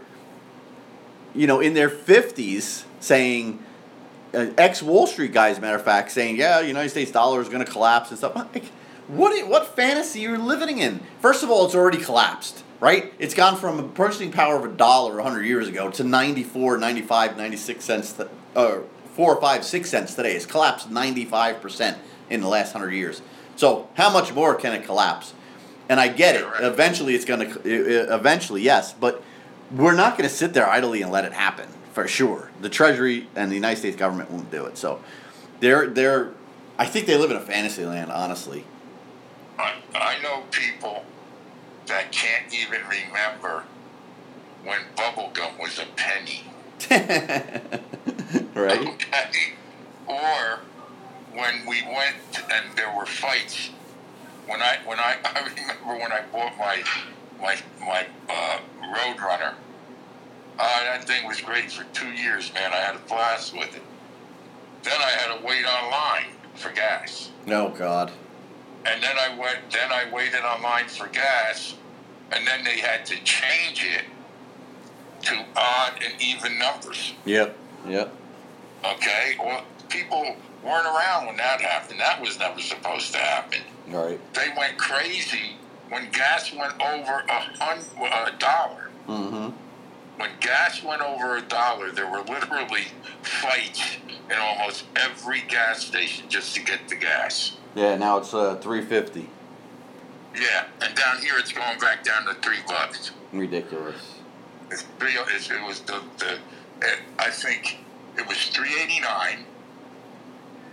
[1.33, 3.63] you know, in their fifties saying,
[4.33, 7.65] uh, ex Wall Street guys, matter of fact, saying, yeah, United States dollar is going
[7.65, 8.35] to collapse and stuff.
[8.35, 8.65] Like,
[9.07, 10.99] what what fantasy you're living in?
[11.21, 13.13] First of all, it's already collapsed, right?
[13.17, 17.37] It's gone from a purchasing power of a dollar 100 years ago to 94, 95,
[17.37, 18.79] 96 cents, th- uh,
[19.15, 20.35] four or five, six cents today.
[20.35, 21.97] It's collapsed 95%
[22.29, 23.21] in the last 100 years.
[23.55, 25.33] So how much more can it collapse?
[25.89, 26.45] And I get it.
[26.45, 26.63] Right.
[26.63, 28.09] Eventually, it's going to.
[28.09, 29.23] Uh, uh, eventually, yes, but
[29.71, 32.51] we're not going to sit there idly and let it happen for sure.
[32.61, 34.77] The Treasury and the United States government won't do it.
[34.77, 35.01] So,
[35.59, 36.31] they're they're.
[36.77, 38.63] I think they live in a fantasy land, honestly.
[39.57, 41.03] I, I know people
[41.87, 43.63] that can't even remember
[44.63, 46.43] when bubblegum was a penny.
[48.55, 48.87] right?
[48.87, 49.53] Okay.
[50.07, 50.59] Or
[51.33, 52.15] when we went
[52.51, 53.71] and there were fights.
[54.49, 56.81] When I when I, I remember when I bought my
[57.39, 58.59] my my uh,
[58.95, 59.53] Roadrunner.
[60.57, 62.73] Uh, that thing was great for two years, man.
[62.73, 63.81] I had a blast with it.
[64.83, 68.11] Then I had to wait online for gas, Oh God.
[68.85, 69.59] and then I went.
[69.71, 71.75] Then I waited online for gas,
[72.31, 74.03] and then they had to change it
[75.27, 77.13] to odd and even numbers.
[77.25, 77.55] Yep.
[77.87, 78.13] Yep.
[78.83, 81.99] Okay, well, people weren't around when that happened.
[81.99, 83.59] That was never supposed to happen.
[83.91, 84.19] Right.
[84.33, 85.57] They went crazy
[85.89, 88.89] when gas went over a hundred a dollar.
[89.07, 89.49] Mm-hmm.
[90.19, 92.87] When gas went over a dollar, there were literally
[93.23, 93.97] fights
[94.29, 97.57] in almost every gas station just to get the gas.
[97.75, 97.95] Yeah.
[97.95, 99.29] Now it's uh, three fifty.
[100.35, 103.11] Yeah, and down here it's going back down to three bucks.
[103.33, 104.19] Ridiculous.
[104.69, 104.85] It's.
[105.01, 106.33] It's, it was the the.
[106.81, 107.79] It, I think
[108.17, 109.45] it was three eighty nine.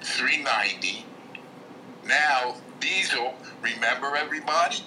[0.02, 1.05] Three ninety.
[2.07, 3.34] Now diesel.
[3.62, 4.78] Remember everybody?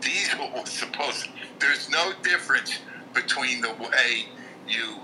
[0.00, 1.28] Diesel was supposed.
[1.58, 2.78] There's no difference
[3.14, 4.26] between the way
[4.68, 4.96] you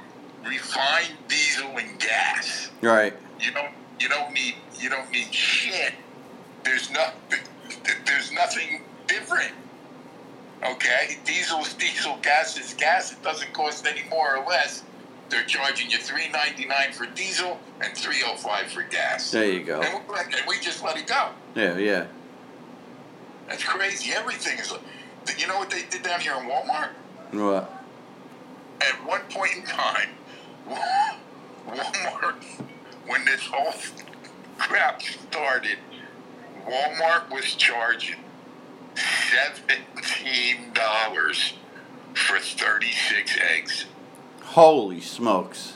[0.44, 2.70] refine diesel and gas.
[2.80, 3.14] Right.
[3.40, 3.72] You don't.
[4.00, 4.56] You don't need.
[4.78, 5.94] You don't need shit.
[6.64, 7.08] There's no.
[8.06, 9.52] There's nothing different.
[10.64, 13.12] Okay, diesel is diesel, gas is gas.
[13.12, 14.84] It doesn't cost any more or less.
[15.28, 19.30] They're charging you three ninety nine for diesel and three oh five for gas.
[19.30, 19.80] There you go.
[19.80, 21.30] And we, and we just let it go.
[21.56, 21.78] Yeah.
[21.78, 22.06] Yeah.
[23.48, 24.12] That's crazy.
[24.12, 24.72] Everything is.
[24.72, 26.90] Like you know what they did down here in Walmart?
[27.32, 27.70] What?
[28.80, 30.08] At one point in time,
[31.68, 32.42] Walmart,
[33.06, 33.72] when this whole
[34.58, 35.78] crap started,
[36.66, 38.16] Walmart was charging
[39.30, 41.54] seventeen dollars
[42.14, 43.86] for thirty-six eggs.
[44.42, 45.74] Holy smokes.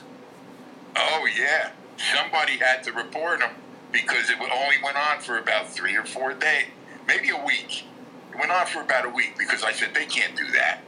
[0.97, 1.71] Oh yeah,
[2.15, 3.51] somebody had to report them
[3.93, 6.67] because it only went on for about three or four days,
[7.07, 7.85] maybe a week.
[8.33, 10.81] It went on for about a week because I said they can't do that,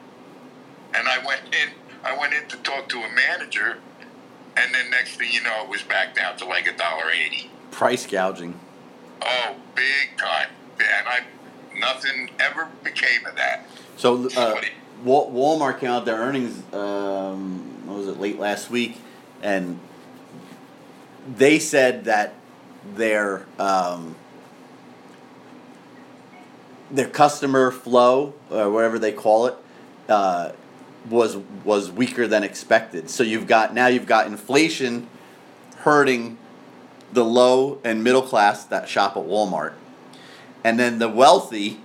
[0.95, 1.71] and I went in.
[2.05, 3.79] I went in to talk to a manager,
[4.57, 7.51] and then next thing you know, it was back down to like a dollar eighty.
[7.71, 8.59] Price gouging.
[9.23, 11.21] Oh, big time, and I
[11.79, 13.67] nothing ever became of that.
[13.97, 14.61] So uh,
[15.05, 16.63] Walmart came out their earnings.
[16.73, 18.21] Um, what was it?
[18.21, 18.99] Late last week,
[19.43, 19.79] and
[21.37, 22.35] they said that
[22.95, 24.17] their um,
[26.91, 29.55] their customer flow, or whatever they call it,
[30.09, 30.53] uh,
[31.09, 33.11] was was weaker than expected.
[33.11, 35.09] So you've got now you've got inflation
[35.79, 36.39] hurting
[37.13, 39.75] the low and middle class that shop at Walmart,
[40.65, 41.81] and then the wealthy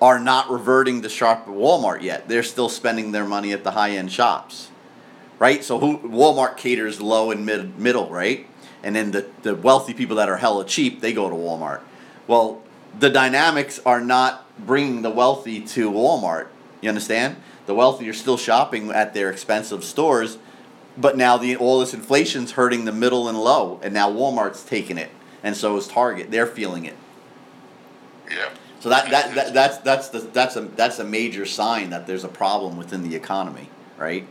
[0.00, 2.28] are not reverting to shop at Walmart yet.
[2.28, 4.70] They're still spending their money at the high end shops,
[5.38, 5.62] right?
[5.62, 8.46] So who Walmart caters low and mid middle, right?
[8.82, 11.80] And then the the wealthy people that are hella cheap, they go to Walmart.
[12.26, 12.62] Well,
[12.98, 16.48] the dynamics are not bringing the wealthy to Walmart.
[16.80, 17.36] You understand?
[17.66, 20.38] The wealthy are still shopping at their expensive stores,
[20.96, 24.98] but now the all this inflation's hurting the middle and low, and now Walmart's taking
[24.98, 25.10] it,
[25.42, 26.30] and so is Target.
[26.30, 26.96] They're feeling it.
[28.30, 28.50] Yeah.
[28.80, 32.24] So that, that, that that's that's the that's a that's a major sign that there's
[32.24, 34.26] a problem within the economy, right?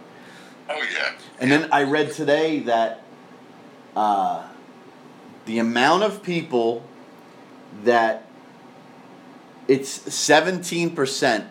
[0.69, 1.13] Oh yeah.
[1.39, 3.01] And then I read today that
[3.95, 4.45] uh,
[5.45, 6.83] the amount of people
[7.85, 8.25] that
[9.67, 11.45] it's seventeen percent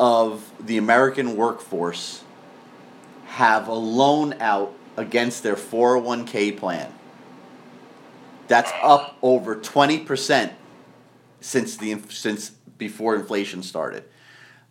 [0.00, 2.22] of the American workforce
[3.26, 6.92] have a loan out against their four hundred one k plan.
[8.48, 10.52] That's up over twenty percent
[11.40, 14.04] since the since before inflation started,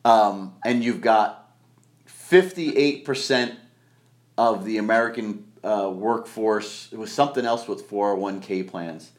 [0.04, 1.52] um, and you've got
[2.06, 3.58] fifty eight percent
[4.38, 6.90] of the American uh, workforce.
[6.92, 9.12] It was something else with four hundred one k plans.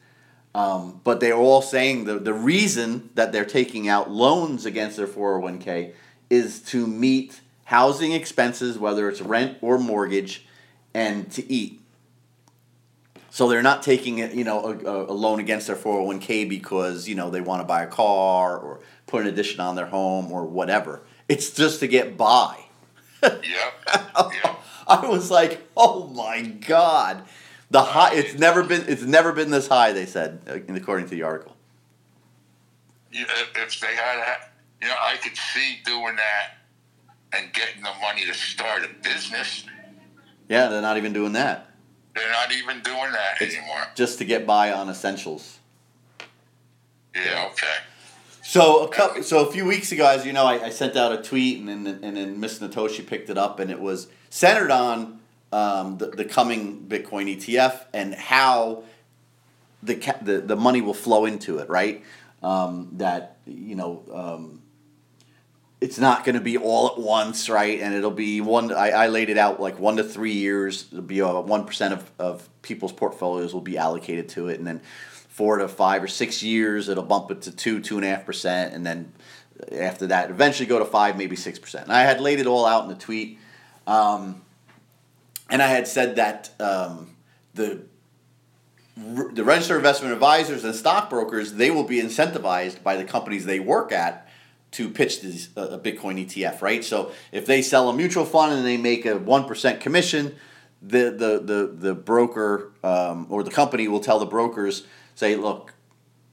[0.55, 5.07] Um, but they're all saying the, the reason that they're taking out loans against their
[5.07, 5.93] 401k
[6.29, 10.45] is to meet housing expenses, whether it's rent or mortgage,
[10.93, 11.81] and to eat.
[13.31, 17.15] So they're not taking it, you know, a, a loan against their 401k because, you
[17.15, 20.45] know, they want to buy a car or put an addition on their home or
[20.45, 21.01] whatever.
[21.27, 22.59] It's just to get by.
[23.23, 23.43] Yep.
[23.43, 24.59] yep.
[24.87, 27.23] I was like, "Oh my god."
[27.69, 31.23] The high it's never been it's never been this high, they said, according to the
[31.23, 31.55] article.
[33.11, 34.37] If they had,
[34.81, 36.57] you know, I could see doing that
[37.31, 39.65] and getting the money to start a business.
[40.49, 41.71] Yeah, they're not even doing that.
[42.15, 43.87] They're not even doing that It's anymore.
[43.95, 45.57] just to get by on essentials.
[47.15, 47.49] Yeah.
[47.51, 47.75] Okay.
[48.43, 51.11] So a couple, so a few weeks ago, as you know, I, I sent out
[51.11, 54.69] a tweet, and then and then Miss Natoshi picked it up, and it was centered
[54.69, 55.21] on
[55.53, 58.83] um, the, the coming Bitcoin ETF and how
[59.81, 62.03] the, ca- the the money will flow into it, right?
[62.41, 64.03] Um, that you know.
[64.11, 64.59] Um,
[65.81, 67.81] it's not going to be all at once, right?
[67.81, 68.71] And it'll be one.
[68.71, 70.87] I, I laid it out like one to three years.
[70.89, 74.79] It'll be one percent of, of people's portfolios will be allocated to it, and then
[75.33, 78.23] four to five or six years, it'll bump it to two, two and a half
[78.23, 79.11] percent, and then
[79.71, 81.85] after that, eventually go to five, maybe six percent.
[81.85, 83.39] And I had laid it all out in the tweet,
[83.87, 84.42] um,
[85.49, 87.15] and I had said that um,
[87.53, 87.81] the
[88.95, 93.91] the registered investment advisors and stockbrokers they will be incentivized by the companies they work
[93.91, 94.27] at
[94.73, 96.83] to pitch this uh, a Bitcoin ETF, right?
[96.83, 100.35] So if they sell a mutual fund and they make a one percent commission,
[100.81, 105.73] the the the the broker um, or the company will tell the brokers, say, look,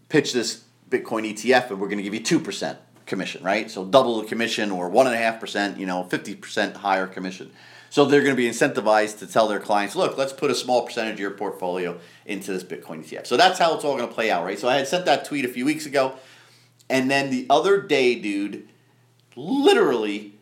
[0.09, 3.70] pitch this Bitcoin ETF, and we're going to give you two percent commission, right?
[3.70, 7.07] So double the commission or one and a half percent, you know, fifty percent higher
[7.07, 7.51] commission.
[7.90, 10.87] So they're going to be incentivized to tell their clients, look, let's put a small
[10.87, 13.26] percentage of your portfolio into this Bitcoin ETF.
[13.26, 14.59] So that's how it's all going to play out, right?
[14.59, 16.14] So I had sent that tweet a few weeks ago.
[16.88, 18.68] And then the other day, dude,
[19.35, 20.35] literally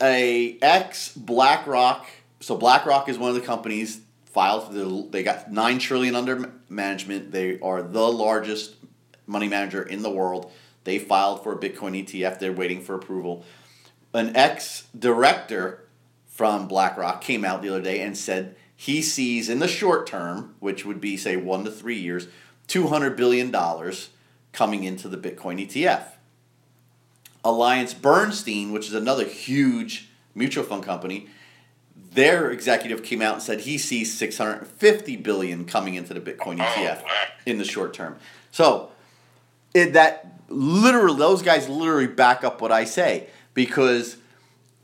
[0.00, 2.06] a ex BlackRock.
[2.38, 4.72] So BlackRock is one of the companies filed.
[4.72, 7.32] The, they got nine trillion under management.
[7.32, 8.74] They are the largest
[9.26, 10.52] money manager in the world.
[10.84, 12.38] They filed for a Bitcoin ETF.
[12.38, 13.44] They're waiting for approval.
[14.12, 15.83] An ex director
[16.34, 20.56] from BlackRock came out the other day and said he sees in the short term,
[20.58, 22.26] which would be say one to three years,
[22.66, 24.10] two hundred billion dollars
[24.52, 26.06] coming into the Bitcoin ETF.
[27.44, 31.28] Alliance Bernstein, which is another huge mutual fund company,
[31.94, 36.64] their executive came out and said he sees 650 billion coming into the Bitcoin oh,
[36.64, 37.02] ETF
[37.46, 38.16] in the short term.
[38.50, 38.90] So,
[39.72, 44.16] it, that literally those guys literally back up what I say because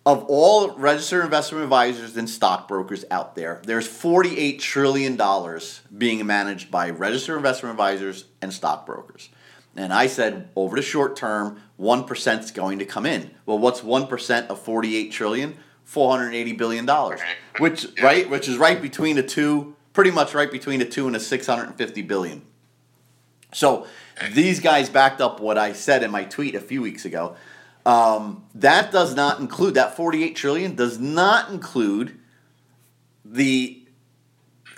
[0.06, 6.70] of all registered investment advisors and stockbrokers out there, there's 48 trillion dollars being managed
[6.70, 9.28] by registered investment advisors and stockbrokers.
[9.76, 13.30] And I said over the short term, 1% is going to come in.
[13.46, 15.56] Well, what's 1% of 48 trillion?
[15.84, 17.20] 480 billion dollars.
[17.58, 21.14] Which right, which is right between the two, pretty much right between the 2 and
[21.14, 22.42] the 650 billion.
[23.52, 23.86] So,
[24.32, 27.36] these guys backed up what I said in my tweet a few weeks ago.
[27.86, 32.18] Um, that does not include that 48 trillion does not include
[33.24, 33.82] the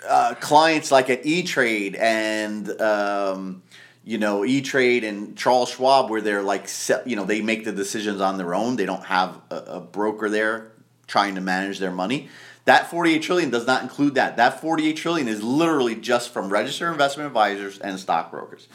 [0.07, 3.63] uh, clients like at E Trade and um,
[4.03, 6.69] you know E Trade and Charles Schwab, where they're like
[7.05, 8.75] you know they make the decisions on their own.
[8.75, 10.71] They don't have a, a broker there
[11.07, 12.29] trying to manage their money.
[12.65, 14.37] That 48 trillion does not include that.
[14.37, 18.69] That 48 trillion is literally just from registered investment advisors and stockbrokers.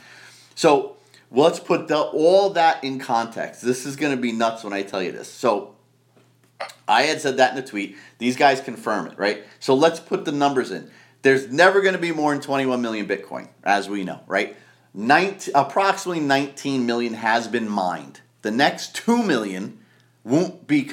[0.54, 0.97] So
[1.30, 3.62] let's put the, all that in context.
[3.62, 5.28] This is going to be nuts when I tell you this.
[5.30, 5.74] So
[6.86, 7.96] I had said that in a tweet.
[8.18, 9.44] These guys confirm it, right?
[9.60, 10.90] So let's put the numbers in.
[11.22, 14.56] There's never going to be more than 21 million Bitcoin, as we know, right?
[14.94, 18.20] 19, approximately 19 million has been mined.
[18.42, 19.78] The next 2 million
[20.24, 20.88] won't be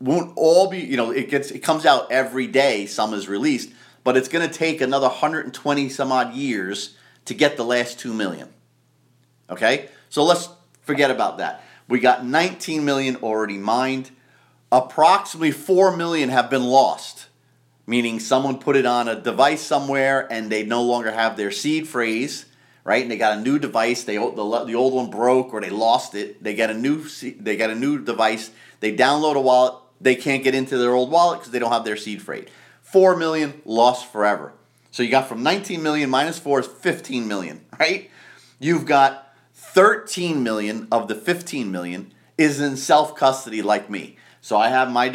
[0.00, 3.72] won't all be you know it gets it comes out every day some is released
[4.02, 8.12] but it's going to take another 120 some odd years to get the last 2
[8.12, 8.48] million
[9.50, 10.48] okay so let's
[10.82, 14.10] forget about that we got 19 million already mined
[14.72, 17.26] approximately 4 million have been lost
[17.86, 21.88] meaning someone put it on a device somewhere and they no longer have their seed
[21.88, 22.46] phrase
[22.84, 23.02] right?
[23.02, 24.04] And they got a new device.
[24.04, 26.42] They the, the old one broke or they lost it.
[26.42, 27.04] They get a new
[27.38, 28.50] they got a new device.
[28.80, 29.74] They download a wallet.
[30.00, 32.48] They can't get into their old wallet because they don't have their seed phrase.
[32.82, 34.52] Four million lost forever.
[34.90, 38.10] So you got from 19 million minus four is 15 million, right?
[38.58, 39.29] You've got
[39.72, 44.16] 13 million of the 15 million is in self custody like me.
[44.40, 45.12] So I have my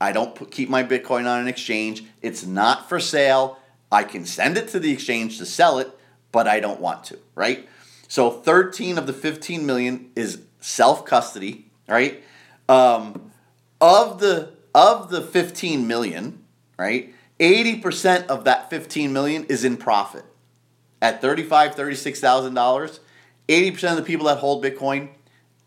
[0.00, 2.04] I don't put, keep my Bitcoin on an exchange.
[2.22, 3.58] It's not for sale.
[3.90, 5.90] I can send it to the exchange to sell it,
[6.32, 7.68] but I don't want to, right?
[8.08, 12.22] So 13 of the 15 million is self custody, right?
[12.68, 13.32] Um,
[13.80, 16.44] of the of the 15 million,
[16.78, 17.12] right?
[17.40, 20.24] 80% of that 15 million is in profit.
[21.02, 23.00] At 35, 36,000 dollars,
[23.48, 25.10] 80% of the people that hold Bitcoin,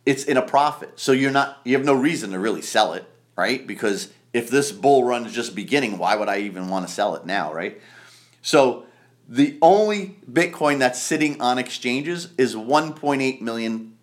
[0.05, 0.99] it's in a profit.
[0.99, 3.05] So you're not you have no reason to really sell it,
[3.35, 3.65] right?
[3.65, 7.15] Because if this bull run is just beginning, why would I even want to sell
[7.15, 7.79] it now, right?
[8.41, 8.85] So
[9.27, 13.97] the only Bitcoin that's sitting on exchanges is 1.8 million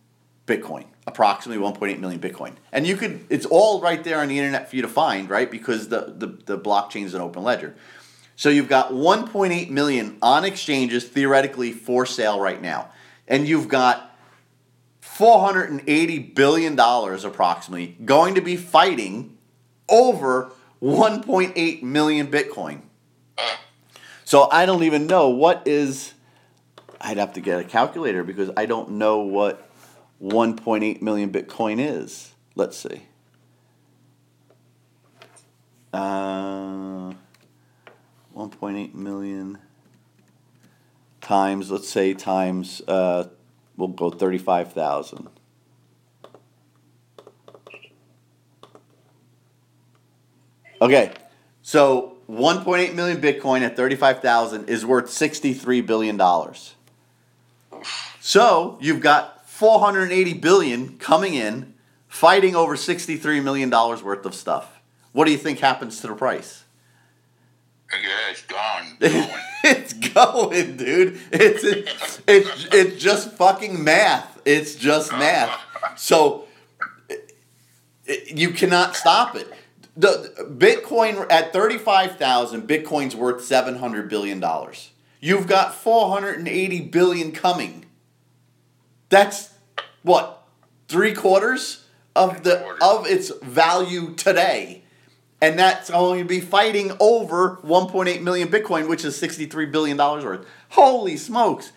[0.47, 2.55] Bitcoin, approximately 1.8 million Bitcoin.
[2.73, 5.51] And you could, it's all right there on the internet for you to find, right?
[5.51, 7.75] Because the, the, the blockchain is an open ledger.
[8.37, 12.91] So you've got 1.8 million on exchanges theoretically for sale right now.
[13.29, 14.17] And you've got
[15.01, 19.37] 480 billion dollars approximately going to be fighting
[19.89, 20.53] over
[20.83, 22.83] 1.8 million Bitcoin.
[24.25, 26.13] So I don't even know what is.
[27.01, 29.71] I'd have to get a calculator because I don't know what
[30.23, 32.33] 1.8 million Bitcoin is.
[32.55, 33.03] Let's see.
[35.93, 37.13] Uh,
[38.35, 39.59] 1.8 million
[41.27, 43.25] times, let's say, times, uh,
[43.77, 45.29] we'll go 35,000.
[50.81, 51.13] Okay,
[51.63, 56.77] so 1.8 million Bitcoin at 35,000 is worth 63 billion dollars.
[58.21, 61.75] So you've got 480 billion coming in,
[62.07, 64.81] fighting over 63 million dollars worth of stuff.
[65.11, 66.66] What do you think happens to the price?
[67.93, 68.97] Yeah, it's gone.
[69.01, 69.29] Going.
[69.65, 71.21] it's going, dude.
[71.33, 74.41] It's it's it's, it's just fucking math.
[74.45, 75.21] It's just uh-huh.
[75.21, 75.99] math.
[75.99, 76.47] So
[77.09, 77.33] it,
[78.05, 79.53] it- you cannot stop it.
[79.97, 84.91] The Bitcoin at thirty five thousand, Bitcoin's worth seven hundred billion dollars.
[85.21, 87.87] You've got four hundred and eighty billion coming.
[89.09, 89.51] That's
[90.03, 90.43] what
[90.89, 91.85] three quarters
[92.15, 94.83] of the of its value today.
[95.41, 100.25] And that's going to be fighting over 1.8 million Bitcoin, which is 63 billion dollars
[100.25, 100.47] worth.
[100.71, 101.73] Holy smokes!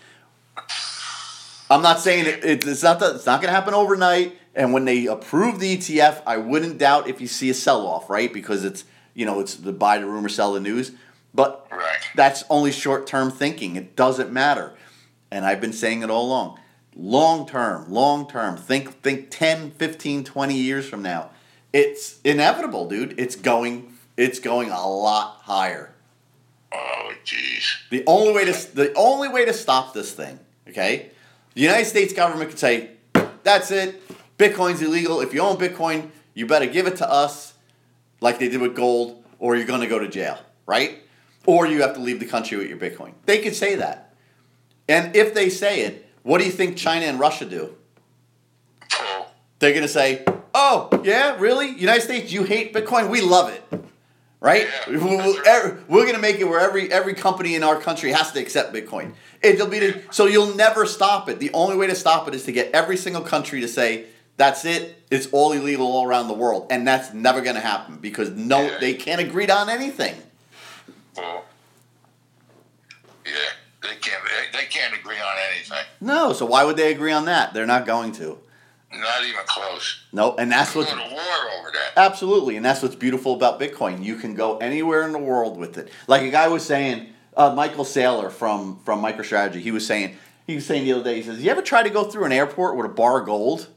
[1.70, 4.38] I'm not saying it, it, it's not that it's not going to happen overnight.
[4.56, 8.10] And when they approve the ETF, I wouldn't doubt if you see a sell off,
[8.10, 8.34] right?
[8.34, 10.92] Because it's you know it's the buy the rumor, sell the news.
[11.34, 12.00] But Right.
[12.16, 13.76] that's only short term thinking.
[13.76, 14.74] It doesn't matter.
[15.30, 16.60] And I've been saying it all along.
[16.96, 18.58] Long term, long term.
[18.58, 21.30] Think think 10, 15, 20 years from now.
[21.72, 23.20] It's inevitable, dude.
[23.20, 25.94] It's going it's going a lot higher.
[26.74, 27.64] Oh, jeez.
[27.90, 31.12] The only way to the only way to stop this thing, okay?
[31.54, 32.92] The United States government could say,
[33.44, 34.02] "That's it.
[34.38, 35.22] Bitcoin's illegal.
[35.22, 37.54] If you own Bitcoin, you better give it to us,
[38.22, 41.00] like they did with gold, or you're going to go to jail, right?
[41.46, 44.14] Or you have to leave the country with your Bitcoin." They could say that,
[44.88, 47.76] and if they say it, what do you think China and Russia do?
[49.60, 50.24] They're going to say,
[50.62, 51.70] "Oh, yeah, really?
[51.70, 53.10] United States, you hate Bitcoin?
[53.10, 53.64] We love it."
[54.42, 54.68] Right?
[54.88, 55.90] Yeah, er, We're, right.
[55.90, 58.74] we're going to make it where every every company in our country has to accept
[58.74, 59.14] Bitcoin.
[59.42, 61.40] It'll be the, so you'll never stop it.
[61.40, 64.06] The only way to stop it is to get every single country to say,
[64.38, 65.02] "That's it.
[65.12, 68.62] It's all illegal all around the world." And that's never going to happen because no
[68.62, 68.78] Yeah.
[68.80, 70.16] they can't agree on anything.
[71.18, 71.44] well.
[73.26, 73.32] Yeah,
[73.82, 74.24] they can't.
[74.54, 75.86] They can't agree on anything.
[76.00, 77.54] No, so why would they agree on that?
[77.54, 78.38] They're not going to.
[78.92, 80.04] Not even close.
[80.12, 81.92] No, and that's Go what's to war over that.
[81.96, 84.04] Absolutely, and that's what's beautiful about Bitcoin.
[84.04, 85.90] You can go anywhere in the world with it.
[86.08, 89.62] Like a guy was saying, uh, Michael Saylor from from MicroStrategy.
[89.62, 90.18] He was saying
[90.48, 91.16] he was saying the other day.
[91.18, 93.68] He says, "You ever try to go through an airport with a bar of gold?"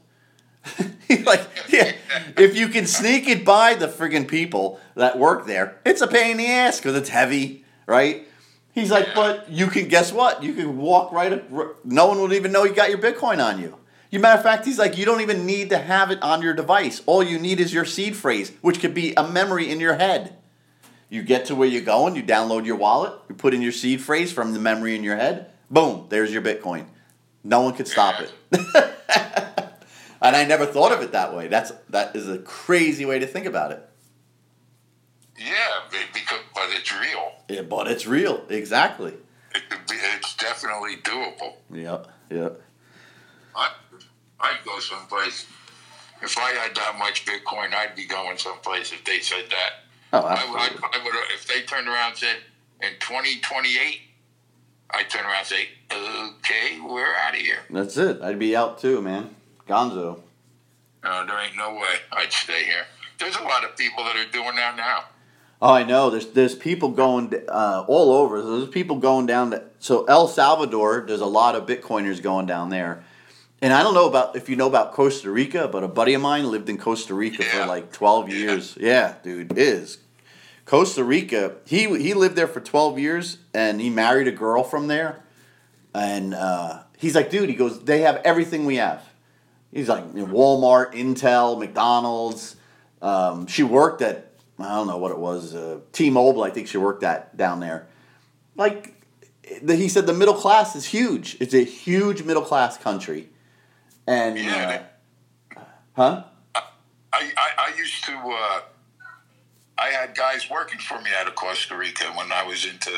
[1.07, 1.91] He's like, yeah,
[2.37, 6.31] if you can sneak it by the friggin' people that work there, it's a pain
[6.31, 8.25] in the ass because it's heavy, right?
[8.73, 10.41] He's like, but you can guess what?
[10.41, 11.85] You can walk right up.
[11.85, 13.77] No one would even know you got your Bitcoin on you.
[14.13, 16.53] You matter of fact, he's like, you don't even need to have it on your
[16.53, 17.01] device.
[17.07, 20.37] All you need is your seed phrase, which could be a memory in your head.
[21.09, 24.01] You get to where you're going, you download your wallet, you put in your seed
[24.01, 25.49] phrase from the memory in your head.
[25.71, 26.85] Boom, there's your Bitcoin.
[27.43, 28.31] No one could stop it.
[30.21, 31.47] and I never thought of it that way.
[31.47, 33.89] That's that is a crazy way to think about it.
[35.39, 37.31] Yeah, because but it's real.
[37.49, 39.15] Yeah, but it's real, exactly.
[39.55, 41.53] It, it's definitely doable.
[41.71, 42.11] Yep.
[42.29, 42.61] Yep.
[43.55, 43.71] I,
[44.39, 45.45] I'd go someplace.
[46.21, 49.71] If I had that much Bitcoin, I'd be going someplace if they said that.
[50.13, 50.99] Oh, I, would- I.
[50.99, 52.37] I would, if they turned around and said,
[52.81, 54.01] in 2028,
[54.91, 57.59] I'd turn around and say, okay, we're out of here.
[57.69, 58.21] That's it.
[58.21, 59.35] I'd be out too, man.
[59.67, 60.19] Gonzo.
[61.03, 62.85] No, there ain't no way I'd stay here.
[63.19, 65.03] There's a lot of people that are doing that now.
[65.61, 66.09] Oh, I know.
[66.09, 68.41] There's there's people going uh, all over.
[68.41, 71.05] There's people going down to so El Salvador.
[71.07, 73.03] There's a lot of Bitcoiners going down there,
[73.63, 76.21] and I don't know about if you know about Costa Rica, but a buddy of
[76.21, 77.61] mine lived in Costa Rica Yeah.
[77.61, 78.35] for like 12 Yeah.
[78.37, 78.77] years.
[78.79, 79.97] Yeah, dude, is
[80.65, 81.53] Costa Rica.
[81.65, 85.23] He he lived there for 12 years, and he married a girl from there,
[85.93, 89.01] and uh, he's like, dude, he goes, they have everything we have.
[89.71, 92.55] He's like you know, Walmart, Intel, McDonald's.
[93.01, 96.43] Um, she worked at I don't know what it was, uh, T-Mobile.
[96.43, 97.87] I think she worked at down there.
[98.55, 98.93] Like
[99.63, 101.37] the, he said, the middle class is huge.
[101.39, 103.29] It's a huge middle class country,
[104.07, 104.83] and Yeah,
[105.55, 105.61] uh,
[105.93, 106.23] huh?
[106.55, 108.61] I, I, I used to, uh,
[109.77, 112.91] I had guys working for me out of Costa Rica when I was into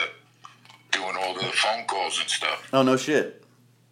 [0.91, 2.69] doing all the phone calls and stuff.
[2.73, 3.43] Oh no shit.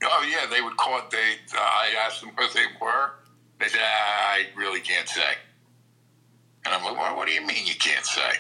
[0.01, 1.01] Oh yeah, they would call.
[1.11, 3.11] They, uh, I asked them where they were.
[3.59, 5.35] They said, "Ah, "I really can't say."
[6.65, 8.31] And I'm like, well, "What do you mean you can't say?"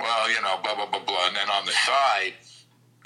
[0.00, 1.26] Well, you know, blah blah blah blah.
[1.28, 2.34] And then on the side,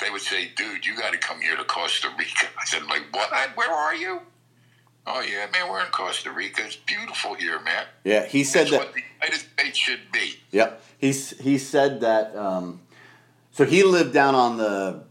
[0.00, 3.02] they would say, "Dude, you got to come here to Costa Rica." I said, "Like
[3.12, 3.30] what?
[3.56, 4.20] Where are you?"
[5.06, 6.62] Oh yeah, man, we're in Costa Rica.
[6.64, 7.84] It's beautiful here, man.
[8.04, 8.78] Yeah, he said It's that.
[8.80, 10.34] what the United States should be.
[10.52, 10.82] Yep.
[10.98, 12.36] He's he said that.
[12.36, 12.80] Um,
[13.50, 15.02] so he lived down on the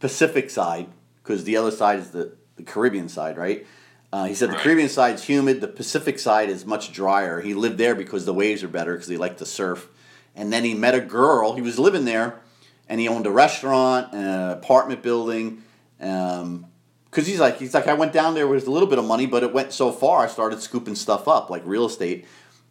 [0.00, 0.86] Pacific side
[1.22, 3.66] because the other side is the, the Caribbean side, right?
[4.12, 4.62] Uh, he said the Right.
[4.62, 5.60] Caribbean side's humid.
[5.60, 7.40] The Pacific side is much drier.
[7.40, 9.88] He lived there because the waves are better because he liked to surf.
[10.36, 11.54] And then he met a girl.
[11.54, 12.40] He was living there,
[12.88, 15.62] and he owned a restaurant and an apartment building.
[16.00, 16.66] Um,
[17.14, 19.26] because he's like he's like I went down there with a little bit of money,
[19.26, 22.26] but it went so far I started scooping stuff up like real estate.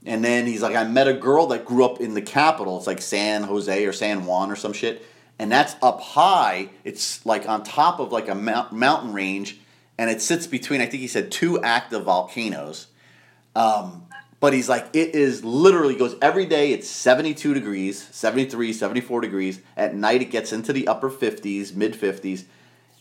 [0.05, 2.77] And then he's like I met a girl that grew up in the capital.
[2.77, 5.05] It's like San Jose or San Juan or some shit.
[5.39, 6.69] And that's up high.
[6.83, 9.59] It's like on top of like a mount, mountain range,
[9.97, 12.87] and it sits between I think he said two active volcanoes.
[13.55, 14.07] Um,
[14.41, 19.61] but he's like it is literally goes every day it's 72 degrees 73 74 degrees
[19.77, 22.43] at night it gets into the upper 50s mid 50s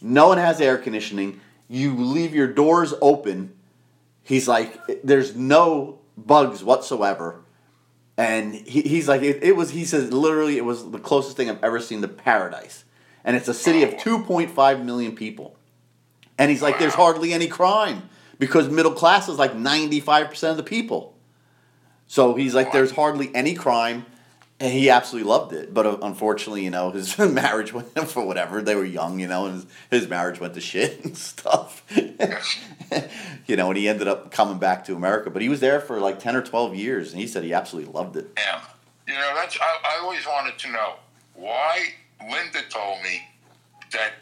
[0.03, 1.41] no one has air conditioning.
[1.69, 3.55] You leave your doors open.
[4.23, 7.41] He's like, there's no bugs whatsoever.
[8.17, 11.49] And he, he's like, it, it was, he says, literally, it was the closest thing
[11.49, 12.85] I've ever seen to paradise.
[13.25, 15.57] And it's a city of 2.5 million people.
[16.39, 20.63] And he's like, there's hardly any crime because middle class is like 95% of the
[20.63, 21.17] people.
[22.07, 24.05] So he's like, there's hardly any crime.
[24.63, 25.75] And he absolutely loved it.
[25.75, 29.47] But uh, unfortunately, you know, his marriage went, for whatever, they were young, you know,
[29.47, 31.83] and his, his marriage went to shit and stuff.
[33.49, 35.31] you know, and he ended up coming back to America.
[35.31, 37.11] But he was there for like 10 or 12 years.
[37.11, 38.31] And he said he absolutely loved it.
[38.37, 38.63] Yeah.
[39.09, 40.95] You know, that's I, I always wanted to know
[41.35, 41.89] why
[42.21, 43.21] Linda told me
[43.91, 44.13] that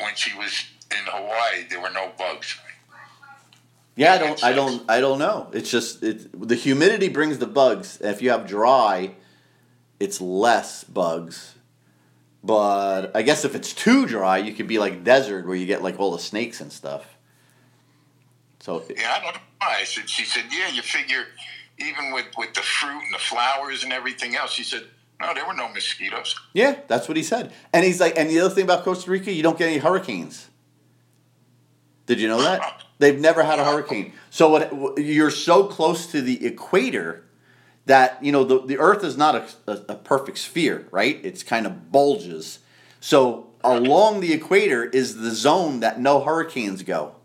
[0.00, 2.58] when she was in Hawaii there were no bugs.
[3.94, 5.50] Yeah, I don't, I don't, I don't know.
[5.52, 8.00] It's just it, the humidity brings the bugs.
[8.00, 9.14] If you have dry,
[10.04, 11.54] it's less bugs.
[12.44, 15.82] But I guess if it's too dry, you could be like desert where you get
[15.82, 17.16] like all the snakes and stuff.
[18.60, 19.78] So Yeah, I don't know why.
[19.80, 21.24] I said she said, Yeah, you figure
[21.78, 24.84] even with, with the fruit and the flowers and everything else, she said,
[25.20, 26.36] No, there were no mosquitoes.
[26.52, 27.52] yeah, that's what he said.
[27.72, 30.48] And he's like, and the other thing about Costa Rica, you don't get any hurricanes.
[32.06, 32.82] Did you know that?
[32.98, 34.12] They've never had a hurricane.
[34.30, 37.24] So what, you're so close to the equator
[37.86, 41.20] that you know the, the Earth is not a, a, a perfect sphere, right?
[41.22, 42.60] It's kind of bulges.
[43.00, 47.16] So along the equator is the zone that no hurricanes go.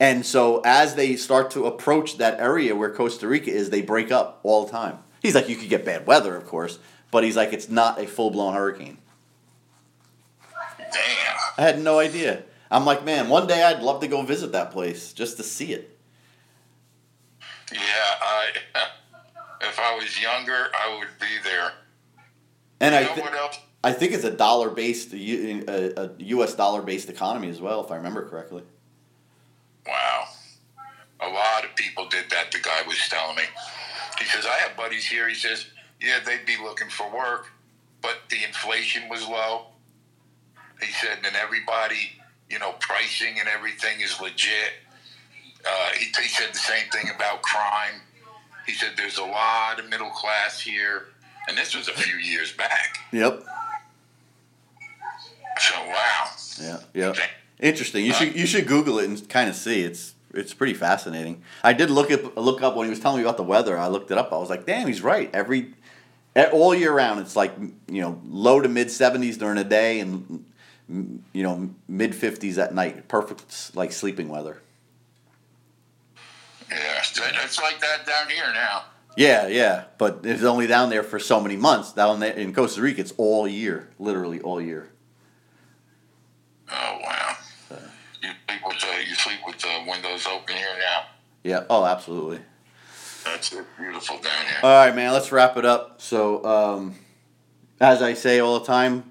[0.00, 4.12] And so as they start to approach that area where Costa Rica is, they break
[4.12, 4.98] up all the time.
[5.20, 6.78] He's like, you could get bad weather, of course,
[7.10, 8.98] but he's like, it's not a full blown hurricane.
[10.78, 11.36] Damn.
[11.58, 12.44] I had no idea.
[12.70, 15.72] I'm like, man, one day I'd love to go visit that place just to see
[15.72, 15.98] it.
[17.72, 17.80] Yeah,
[18.22, 18.52] I
[19.60, 21.72] if I was younger I would be there.
[22.80, 23.58] And you I, know thi- what else?
[23.82, 26.54] I think it's a dollar based, a, a U.S.
[26.54, 28.62] dollar based economy as well, if I remember correctly.
[29.86, 30.24] Wow.
[31.20, 33.44] A lot of people did that, the guy was telling me.
[34.18, 35.28] He says, I have buddies here.
[35.28, 35.66] He says,
[36.00, 37.50] yeah, they'd be looking for work,
[38.02, 39.66] but the inflation was low.
[40.80, 42.12] He said, and everybody,
[42.50, 44.72] you know, pricing and everything is legit.
[45.66, 48.00] Uh, he, he said the same thing about crime.
[48.68, 51.06] He said, there's a lot of middle class here.
[51.48, 52.98] And this was a few years back.
[53.12, 53.42] Yep.
[55.58, 56.26] So, wow.
[56.60, 57.14] Yeah, yeah.
[57.60, 58.04] Interesting.
[58.04, 59.82] You should you should Google it and kind of see.
[59.82, 61.42] It's it's pretty fascinating.
[61.64, 63.76] I did look up look up when he was telling me about the weather.
[63.76, 64.32] I looked it up.
[64.32, 65.30] I was like, damn, he's right.
[65.34, 65.74] Every
[66.52, 67.52] all year round, it's like
[67.88, 70.44] you know low to mid seventies during the day and
[70.88, 73.08] you know mid fifties at night.
[73.08, 74.62] Perfect like sleeping weather.
[76.70, 78.84] Yeah, so it's like that down here now.
[79.16, 81.92] Yeah, yeah, but it's only down there for so many months.
[81.92, 84.90] Down there in Costa Rica, it's all year, literally all year.
[86.70, 87.36] Oh wow!
[88.22, 91.06] You sleep with the you sleep with the windows open here now.
[91.42, 91.64] Yeah.
[91.70, 92.40] Oh, absolutely.
[93.24, 94.58] That's beautiful down here.
[94.62, 95.12] All right, man.
[95.12, 96.00] Let's wrap it up.
[96.00, 96.94] So, um,
[97.80, 99.04] as I say all the time,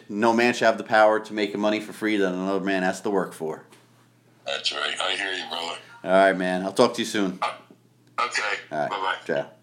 [0.08, 3.00] no man should have the power to make money for free that another man has
[3.02, 3.64] to work for.
[4.46, 4.94] That's right.
[5.00, 5.78] I hear you, brother.
[6.04, 6.64] All right, man.
[6.64, 7.38] I'll talk to you soon.
[8.18, 8.42] Okay.
[8.70, 8.90] All right.
[8.90, 9.16] Bye bye.
[9.26, 9.61] Ciao.